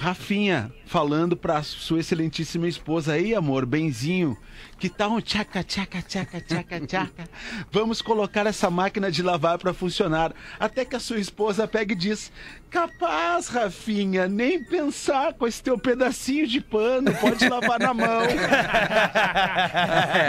[0.00, 4.34] Rafinha falando pra sua excelentíssima esposa aí, amor, benzinho,
[4.78, 7.24] que tal um tchaca, tchaca, tchaca, tchaca, tchaca?
[7.70, 10.32] Vamos colocar essa máquina de lavar pra funcionar.
[10.58, 12.32] Até que a sua esposa pega e diz:
[12.70, 18.22] Capaz, Rafinha, nem pensar com esse teu pedacinho de pano, pode lavar na mão.
[18.24, 18.38] E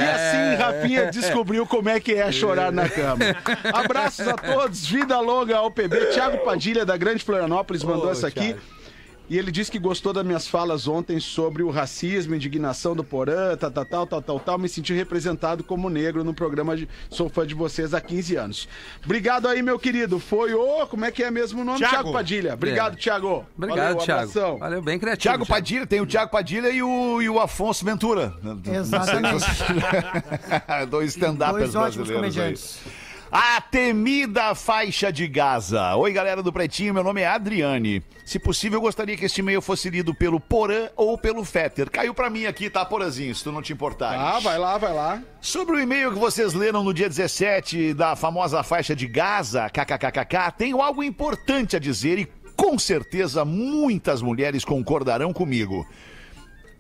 [0.09, 3.23] assim, Rafinha descobriu como é que é chorar na cama.
[3.73, 6.07] Abraços a todos, vida longa ao PB.
[6.07, 8.53] Tiago Padilha, da Grande Florianópolis, mandou essa aqui.
[9.31, 13.55] E ele disse que gostou das minhas falas ontem sobre o racismo, indignação do Porã,
[13.55, 14.57] tal, tal, tal, tal, tal, tal.
[14.59, 18.67] Me senti representado como negro no programa de Sou Fã de Vocês há 15 anos.
[19.05, 20.19] Obrigado aí, meu querido.
[20.19, 20.85] Foi o...
[20.87, 21.77] Como é que é mesmo o nome?
[21.77, 21.93] Thiago.
[21.95, 22.53] Thiago Padilha.
[22.55, 22.97] Obrigado, É.
[22.97, 23.45] Thiago.
[23.57, 24.21] Obrigado, Valeu, Thiago.
[24.21, 24.57] abração.
[24.57, 25.21] Valeu, bem criativo.
[25.21, 28.33] Tiago Padilha, tem o Tiago Padilha e o, e o Afonso Ventura.
[28.65, 29.45] Exatamente.
[30.91, 31.15] Dois
[31.73, 33.10] ótimos brasileiros aí.
[33.31, 35.95] A temida faixa de Gaza.
[35.95, 38.03] Oi, galera do Pretinho, meu nome é Adriane.
[38.25, 41.89] Se possível, eu gostaria que este e-mail fosse lido pelo Porã ou pelo Fetter.
[41.89, 44.19] Caiu pra mim aqui, tá, Porãzinho, se tu não te importar.
[44.19, 45.23] Ah, vai lá, vai lá.
[45.39, 50.51] Sobre o e-mail que vocês leram no dia 17 da famosa faixa de Gaza, kkkk,
[50.57, 52.25] tenho algo importante a dizer e
[52.57, 55.87] com certeza muitas mulheres concordarão comigo.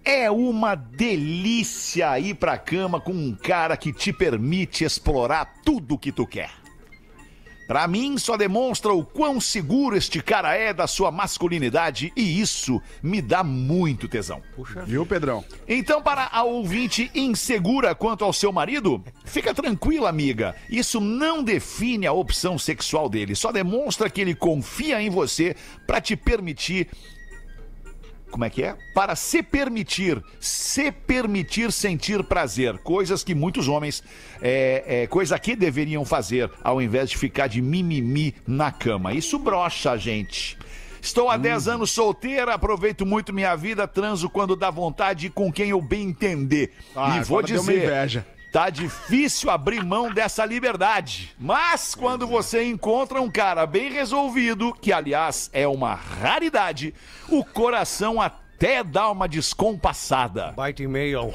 [0.03, 6.11] É uma delícia ir pra cama com um cara que te permite explorar tudo que
[6.11, 6.49] tu quer.
[7.71, 12.81] Pra mim, só demonstra o quão seguro este cara é da sua masculinidade e isso
[13.01, 14.41] me dá muito tesão.
[14.85, 15.45] Viu, Pedrão?
[15.65, 20.53] Então, para a ouvinte insegura quanto ao seu marido, fica tranquila, amiga.
[20.69, 25.55] Isso não define a opção sexual dele, só demonstra que ele confia em você
[25.87, 26.89] para te permitir.
[28.31, 28.75] Como é que é?
[28.93, 32.77] Para se permitir, se permitir sentir prazer.
[32.79, 34.03] Coisas que muitos homens,
[34.41, 39.13] é, é, coisa que deveriam fazer, ao invés de ficar de mimimi na cama.
[39.13, 40.57] Isso brocha gente.
[41.01, 45.51] Estou há 10 anos solteira, aproveito muito minha vida, transo quando dá vontade e com
[45.51, 46.71] quem eu bem entender.
[46.95, 48.27] Ah, e vou agora deu uma dizer, inveja.
[48.51, 51.33] Tá difícil abrir mão dessa liberdade.
[51.39, 56.93] Mas quando você encontra um cara bem resolvido, que aliás é uma raridade,
[57.29, 60.51] o coração até dá uma descompassada.
[60.51, 61.33] Baita e-mail.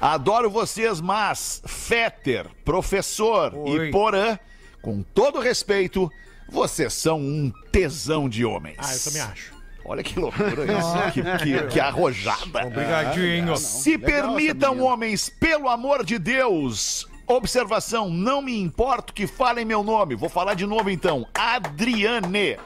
[0.00, 3.88] Adoro vocês, mas Fetter, professor Oi.
[3.88, 4.38] e Porã,
[4.82, 6.10] com todo respeito,
[6.48, 8.76] vocês são um tesão de homens.
[8.78, 9.55] Ah, eu também acho.
[9.88, 12.66] Olha que loucura isso, que, que, que arrojada.
[12.66, 13.56] Obrigadinho.
[13.56, 17.06] Se permitam, homens, pelo amor de Deus.
[17.28, 20.14] Observação, não me importo que falem meu nome.
[20.14, 21.26] Vou falar de novo então.
[21.34, 22.56] Adriane.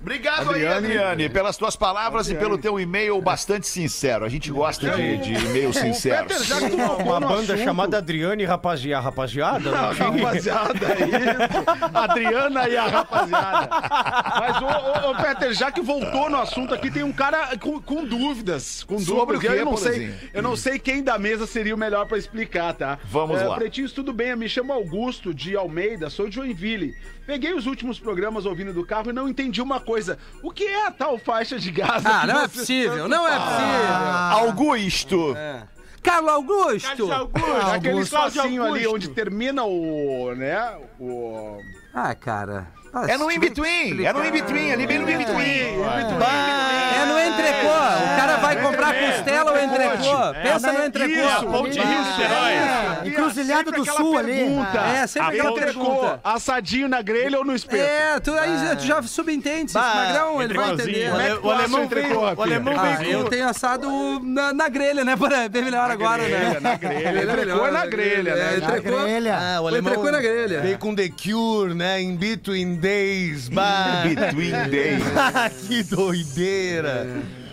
[0.00, 4.24] Obrigado aí, Adriane, pelas tuas palavras e pelo teu e-mail bastante sincero.
[4.24, 6.26] A gente gosta de, de e-mail sincero.
[6.26, 9.04] Peter, já que tu Uma no banda assunto- chamada Adriane Rapaziada.
[9.04, 9.70] Rapaziada?
[9.70, 9.92] Não?
[9.92, 11.94] Rapaziada, é isso.
[11.94, 13.68] Adriana e a rapaziada.
[14.40, 17.78] Mas, ô, ô, ô, Peter, já que voltou no assunto aqui, tem um cara com,
[17.80, 18.82] com dúvidas.
[18.84, 19.38] Com Sobre dúvidas.
[19.38, 22.16] o quê, eu não sei, eu não sei quem da mesa seria o melhor pra
[22.16, 22.98] explicar, tá?
[23.04, 23.54] Vamos lá.
[23.56, 24.30] Pretinhos, tudo bem?
[24.30, 26.94] Eu me chamo Augusto de Almeida, sou de Joinville.
[27.26, 29.89] Peguei os últimos programas ouvindo do carro e não entendi uma coisa.
[30.42, 32.04] O que é a tal faixa de gás?
[32.04, 33.94] Ah, não é possível, não é possível.
[34.48, 35.36] Augusto.
[36.02, 37.12] Carlos Augusto!
[37.12, 38.16] É Aquele Augusto.
[38.16, 38.94] espacinho ali Augusto.
[38.94, 41.58] onde termina o, né, o...
[41.92, 42.68] Ah, cara.
[42.92, 43.88] Ah, É no se in-between.
[43.96, 45.80] tiver É no in-between, ali bem no in-between.
[45.80, 47.68] É no entrecô.
[47.68, 50.34] O cara vai comprar costela ou entrecô.
[50.42, 51.12] Pensa no entrecô.
[51.28, 51.78] Isso, Ponte.
[51.78, 52.52] Rio Niterói.
[52.52, 54.32] É, encruzilhada do Sul ali.
[54.32, 54.78] pergunta.
[54.80, 56.20] É, sempre aquela pergunta.
[56.24, 57.82] Assadinho na grelha ou no espeto?
[57.82, 59.72] É, tu, aí tu já subentende.
[59.74, 61.04] Magrão, ele vai entender.
[61.04, 62.44] É O alemão veio- o Rafinha?
[62.44, 65.16] alemão Ah, veio eu tenho assado na, na grelha, né?
[65.20, 66.56] Para bem melhor agora, né?
[66.60, 67.00] na grelha.
[67.12, 68.40] Grelha é Entrecô melhor, é na grelha, né?
[68.40, 68.98] É, Na entrecô.
[68.98, 69.38] grelha.
[69.40, 70.60] Ah, o alemão na grelha.
[70.60, 72.00] veio com The Cure, né?
[72.00, 73.48] In Between Days.
[73.48, 74.02] Bah.
[74.04, 75.02] Between days.
[75.68, 77.06] que doideira.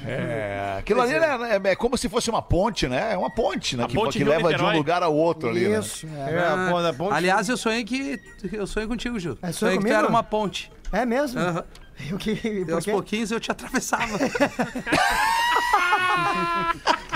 [0.09, 3.11] É, aquilo ali é, é- é como se fosse uma ponte, né?
[3.13, 3.83] É uma ponte, né?
[3.83, 5.67] A que, ponte que leva de um lugar ao outro ali.
[5.67, 5.79] né?
[5.79, 6.07] Isso.
[6.07, 8.17] É, É, a ponte- a ponte- Aliás, eu sonhei que.
[8.53, 9.37] Eu sonhei contigo, Gil.
[9.41, 9.99] É, sonhei que tu comigo?
[9.99, 10.71] era uma ponte.
[10.93, 11.39] é mesmo?
[11.41, 11.63] Aham.
[12.09, 12.65] Eu que.
[12.71, 14.17] Aos pouquinhos eu te atravessava.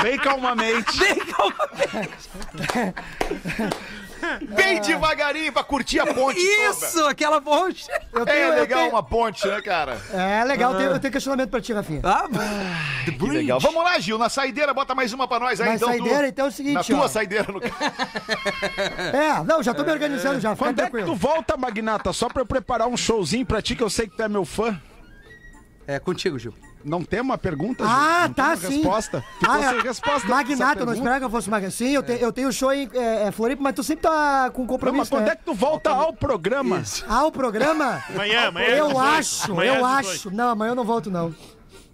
[0.01, 0.97] Bem calmamente.
[0.99, 2.29] Bem calmamente.
[4.55, 7.85] Bem devagarinho pra curtir a ponte Isso, aquela ponte.
[7.89, 8.25] Eu toda.
[8.31, 10.01] tenho, É eu legal tenho- uma ponte, né, cara?
[10.13, 12.01] É legal, eu tenho, eu tenho questionamento pra ti, Rafinha.
[12.03, 12.27] Ah,
[13.05, 13.59] The Que legal.
[13.59, 15.89] Vamos lá, Gil, na saideira, bota mais uma pra nós aí, Na então.
[15.89, 17.07] saideira, tu- então é o seguinte, Na tua ó.
[17.07, 17.73] saideira, no caso.
[19.13, 22.13] É, não, já tô me organizando já, Quando é que tu volta, Magnata?
[22.13, 24.45] Só pra eu preparar um showzinho pra ti, que eu sei que tu é meu
[24.45, 24.79] fã.
[25.87, 26.53] É contigo, Gil.
[26.83, 27.83] Não tem uma pergunta?
[27.85, 28.75] Ah, Não tá, tem uma sim.
[28.77, 29.23] resposta?
[29.39, 29.81] Ficou Ah, sem é.
[29.81, 30.27] resposta.
[30.79, 31.75] Eu não esperava que eu fosse Magnata.
[31.75, 34.61] Sim, eu, te, eu tenho show em é, é, Floripa, mas tu sempre tá com
[34.61, 35.31] Não, mas compromisso, quando né?
[35.31, 36.81] é que tu volta ao programa?
[37.07, 38.03] Ah, o programa?
[38.09, 38.67] Amanhã, amanhã.
[38.67, 40.31] Eu acho, Amanhã eu acho.
[40.31, 41.33] Não, amanhã eu não volto, não.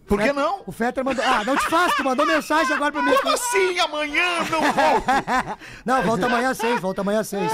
[0.08, 0.62] Por que não?
[0.66, 1.24] O Fetter mandou.
[1.26, 3.12] Ah, não te faço, tu mandou mensagem agora pra mim.
[3.14, 3.78] Como assim?
[3.80, 5.06] Amanhã não volto.
[5.86, 7.52] Não, volta amanhã às seis, volta amanhã às seis.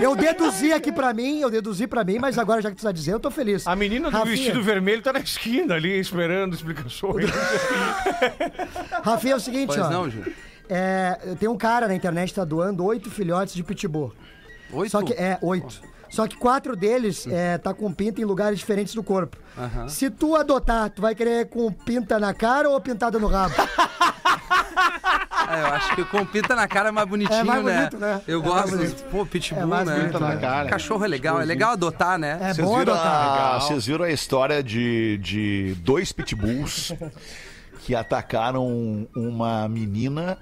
[0.00, 2.92] Eu deduzi aqui pra mim, eu deduzi pra mim, mas agora já que tu tá
[2.92, 3.66] dizendo, eu tô feliz.
[3.66, 4.36] A menina do Rafinha.
[4.36, 7.30] vestido vermelho tá na esquina ali, esperando explicações.
[9.02, 9.90] Rafinha, é o seguinte, Pois ó.
[9.90, 10.24] não, Gil.
[10.68, 14.12] É, tem um cara na internet que tá doando oito filhotes de pitbull.
[14.72, 14.90] Oito?
[14.90, 15.80] Só que é oito.
[16.14, 19.36] Só que quatro deles é, tá com pinta em lugares diferentes do corpo.
[19.58, 19.88] Aham.
[19.88, 23.54] Se tu adotar, tu vai querer com pinta na cara ou pintada no rabo?
[25.46, 27.76] É, eu acho que com pinta na cara é mais bonitinho, É mais né?
[27.76, 28.20] bonito, né?
[28.26, 28.56] Eu É gosto.
[28.68, 29.04] mais bonito.
[29.10, 29.94] Pô, pitbull, É né?
[29.98, 30.68] bonito, na cara.
[30.70, 32.38] Cachorro é legal, é legal adotar, né?
[32.40, 33.54] É Vocês bom viram, adotar.
[33.56, 36.94] a, vocês viram a história de, de dois pitbulls
[37.84, 40.38] que atacaram uma menina.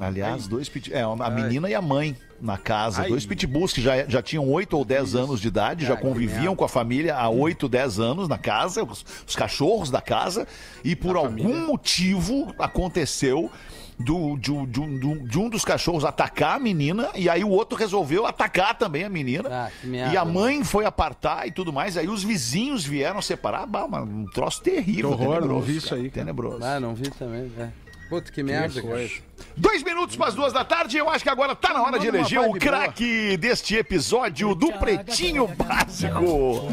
[0.00, 3.02] Aliás, dois pit, é, a menina e a mãe na casa.
[3.02, 3.08] Ai.
[3.08, 6.54] Dois pitbulls que já, já tinham 8 ou 10 anos de idade, já que conviviam
[6.54, 10.46] com a família há 8, 10 anos na casa, os, os cachorros da casa,
[10.84, 13.50] e por algum motivo aconteceu
[13.98, 17.30] do, de, um- de um- de um- de um dos cachorros atacar a menina, e
[17.30, 19.48] aí o outro resolveu atacar também a menina.
[19.50, 20.12] Ah, que merda.
[20.12, 21.96] E a mãe foi apartar e tudo mais.
[21.96, 23.64] Aí os vizinhos vieram separar.
[23.66, 25.08] Bah, mano, um troço terrível.
[25.08, 26.26] Que horror, tenebroso, não vi isso aí, cara.
[26.26, 26.62] Tenebroso.
[26.62, 27.68] Ah, não vi também, é.
[28.10, 29.08] Puta, que merda, cara.
[29.58, 30.98] Dois minutos para as duas da tarde.
[30.98, 35.46] Eu acho que agora tá na hora de eleger o craque deste episódio do Pretinho
[35.48, 36.68] Básico.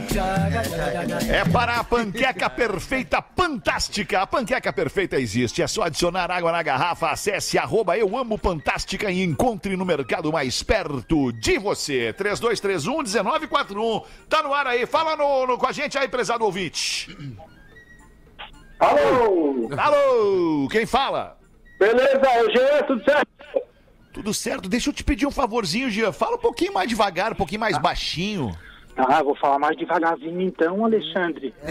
[1.32, 4.22] É para a panqueca perfeita fantástica.
[4.22, 5.62] A panqueca perfeita existe.
[5.62, 7.10] É só adicionar água na garrafa.
[7.10, 12.14] Acesse arroba eu amo fantástica e encontre no mercado mais perto de você.
[12.20, 14.04] 3231-1941.
[14.28, 14.86] Tá no ar aí.
[14.86, 17.16] Fala no, no- com a gente aí, prezado ouvinte.
[18.78, 19.70] Alô!
[19.78, 21.38] Alô, quem fala?
[21.80, 23.28] Beleza, é o Jean, tudo certo?
[24.14, 24.70] Tudo certo?
[24.70, 26.12] Deixa eu te pedir um favorzinho, Gia.
[26.12, 28.56] Fala um pouquinho mais devagar, um pouquinho mais baixinho.
[28.96, 31.52] Ah, vou falar mais devagarzinho então, Alexandre.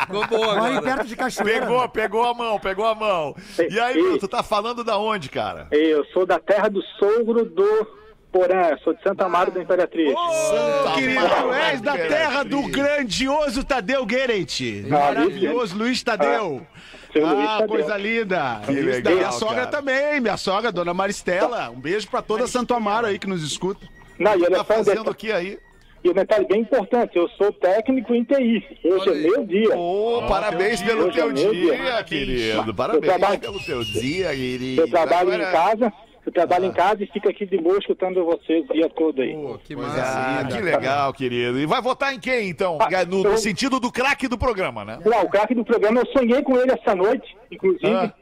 [0.00, 0.82] Ficou boa Mora agora.
[0.82, 1.60] perto de cachoeira.
[1.60, 3.36] Pegou, pegou a mão, pegou a mão.
[3.70, 5.68] E aí, meu, tu tá falando da onde, cara?
[5.70, 7.86] Eu sou da terra do sogro do
[8.32, 10.12] Porã, sou de Santa Amaro da Imperatriz.
[10.12, 14.84] Santa Querido, tu és da terra do grandioso Tadeu Guerente.
[14.88, 16.66] Maravilhoso Luiz Tadeu.
[17.14, 18.60] Luiz Ah, coisa linda.
[18.66, 19.66] Que Luiz legal, Minha sogra cara.
[19.68, 21.70] também, minha sogra, dona Maristela.
[21.70, 23.86] Um beijo pra toda Santo Amaro aí que nos escuta.
[24.18, 25.58] Não, e Tá um fazendo o detalhe, que aí?
[26.04, 28.62] e um detalhe bem importante, eu sou técnico em TI.
[28.84, 29.74] Hoje é meu dia.
[29.76, 32.04] Ô, parabéns pelo é teu meu dia, dia.
[32.04, 32.74] querido.
[32.74, 34.82] Parabéns trabalho- pelo teu dia, querido.
[34.82, 35.92] Eu trabalho Agora- em casa,
[36.28, 39.34] eu trabalho em casa e fico aqui de boa escutando vocês o dia todo aí.
[39.34, 40.56] Pô, que Ah, massa.
[40.56, 41.58] que legal, querido.
[41.58, 42.78] E vai votar em quem, então?
[42.80, 44.98] Ah, No, no eu- sentido do craque do programa, né?
[45.04, 48.12] Não, o craque do programa, eu sonhei com ele essa noite, inclusive, Ah.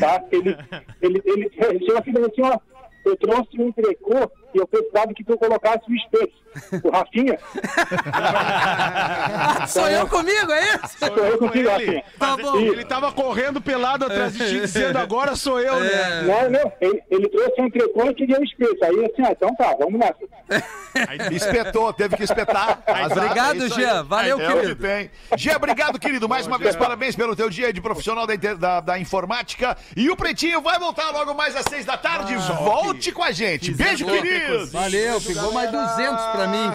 [0.00, 0.22] tá?
[0.32, 0.56] Ele,
[1.02, 2.58] ele, ele, ele chegou aqui e falou assim, ó,
[3.04, 6.30] eu trouxe um entrecô e eu precisava que tu colocasse o espelho.
[6.84, 7.38] O Rafinha,
[9.68, 10.98] Sou eu comigo, é isso?
[10.98, 11.72] sou eu contigo, ele.
[11.86, 12.04] Rafinha.
[12.18, 12.56] Tá bom.
[12.58, 16.22] Ele tava correndo pelado atrás de ti, dizendo agora sou eu, né?
[16.22, 18.76] Não, não, ele, ele trouxe um entrecô e queria o espelho.
[18.82, 20.12] Aí assim, ah, então tá, vamos lá.
[21.30, 22.82] Espetou, teve que espetar.
[23.10, 23.84] Obrigado, é isso aí.
[23.84, 24.04] Jean.
[24.04, 24.82] Valeu, é o que querido.
[24.82, 25.10] tem.
[25.36, 26.28] Jean, obrigado, querido.
[26.28, 29.76] Mais uma vez, parabéns pelo teu dia de profissional da, inter- da- da informática.
[29.96, 32.36] E o Pretinho vai voltar logo mais às seis da tarde.
[32.36, 33.72] Volte com a gente.
[33.72, 34.41] Beijo, querido.
[34.70, 36.72] Valeu, pegou mais 200 pra mim.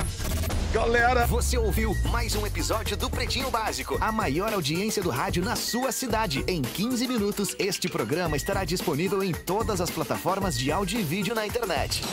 [0.73, 1.25] Galera.
[1.27, 5.91] Você ouviu mais um episódio do Pretinho Básico, a maior audiência do rádio na sua
[5.91, 6.43] cidade.
[6.47, 11.33] Em 15 minutos, este programa estará disponível em todas as plataformas de áudio e vídeo
[11.33, 12.03] na internet.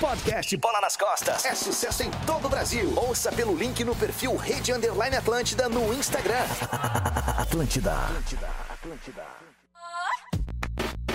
[0.00, 2.92] Podcast Bola nas Costas é sucesso em todo o Brasil.
[2.96, 6.44] Ouça pelo link no perfil Rede Underline Atlântida no Instagram.
[7.38, 7.92] Atlântida.
[7.92, 8.48] Atlântida.
[8.70, 9.45] Atlântida.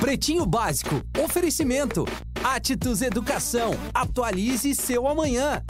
[0.02, 1.00] Pretinho Básico.
[1.24, 2.06] Oferecimento.
[2.44, 3.70] Atitudes Educação.
[3.94, 5.64] Atualize seu amanhã.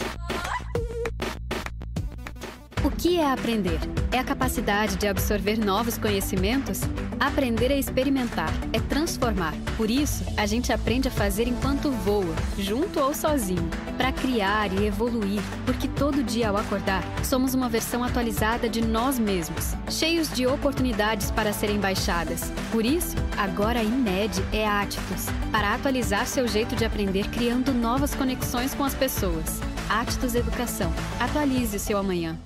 [2.83, 3.79] O que é aprender?
[4.11, 6.81] É a capacidade de absorver novos conhecimentos?
[7.19, 9.53] Aprender é experimentar, é transformar.
[9.77, 14.87] Por isso, a gente aprende a fazer enquanto voa, junto ou sozinho, para criar e
[14.87, 20.47] evoluir, porque todo dia ao acordar, somos uma versão atualizada de nós mesmos, cheios de
[20.47, 22.51] oportunidades para serem baixadas.
[22.71, 27.75] Por isso, agora a INED é a Atitudes, para atualizar seu jeito de aprender criando
[27.75, 29.61] novas conexões com as pessoas.
[29.87, 30.91] Atitudes Educação.
[31.19, 32.39] Atualize o seu amanhã.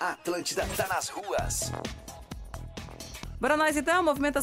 [0.00, 1.72] Atlântida tá nas ruas.
[3.40, 4.40] Bora nós então, movimentação.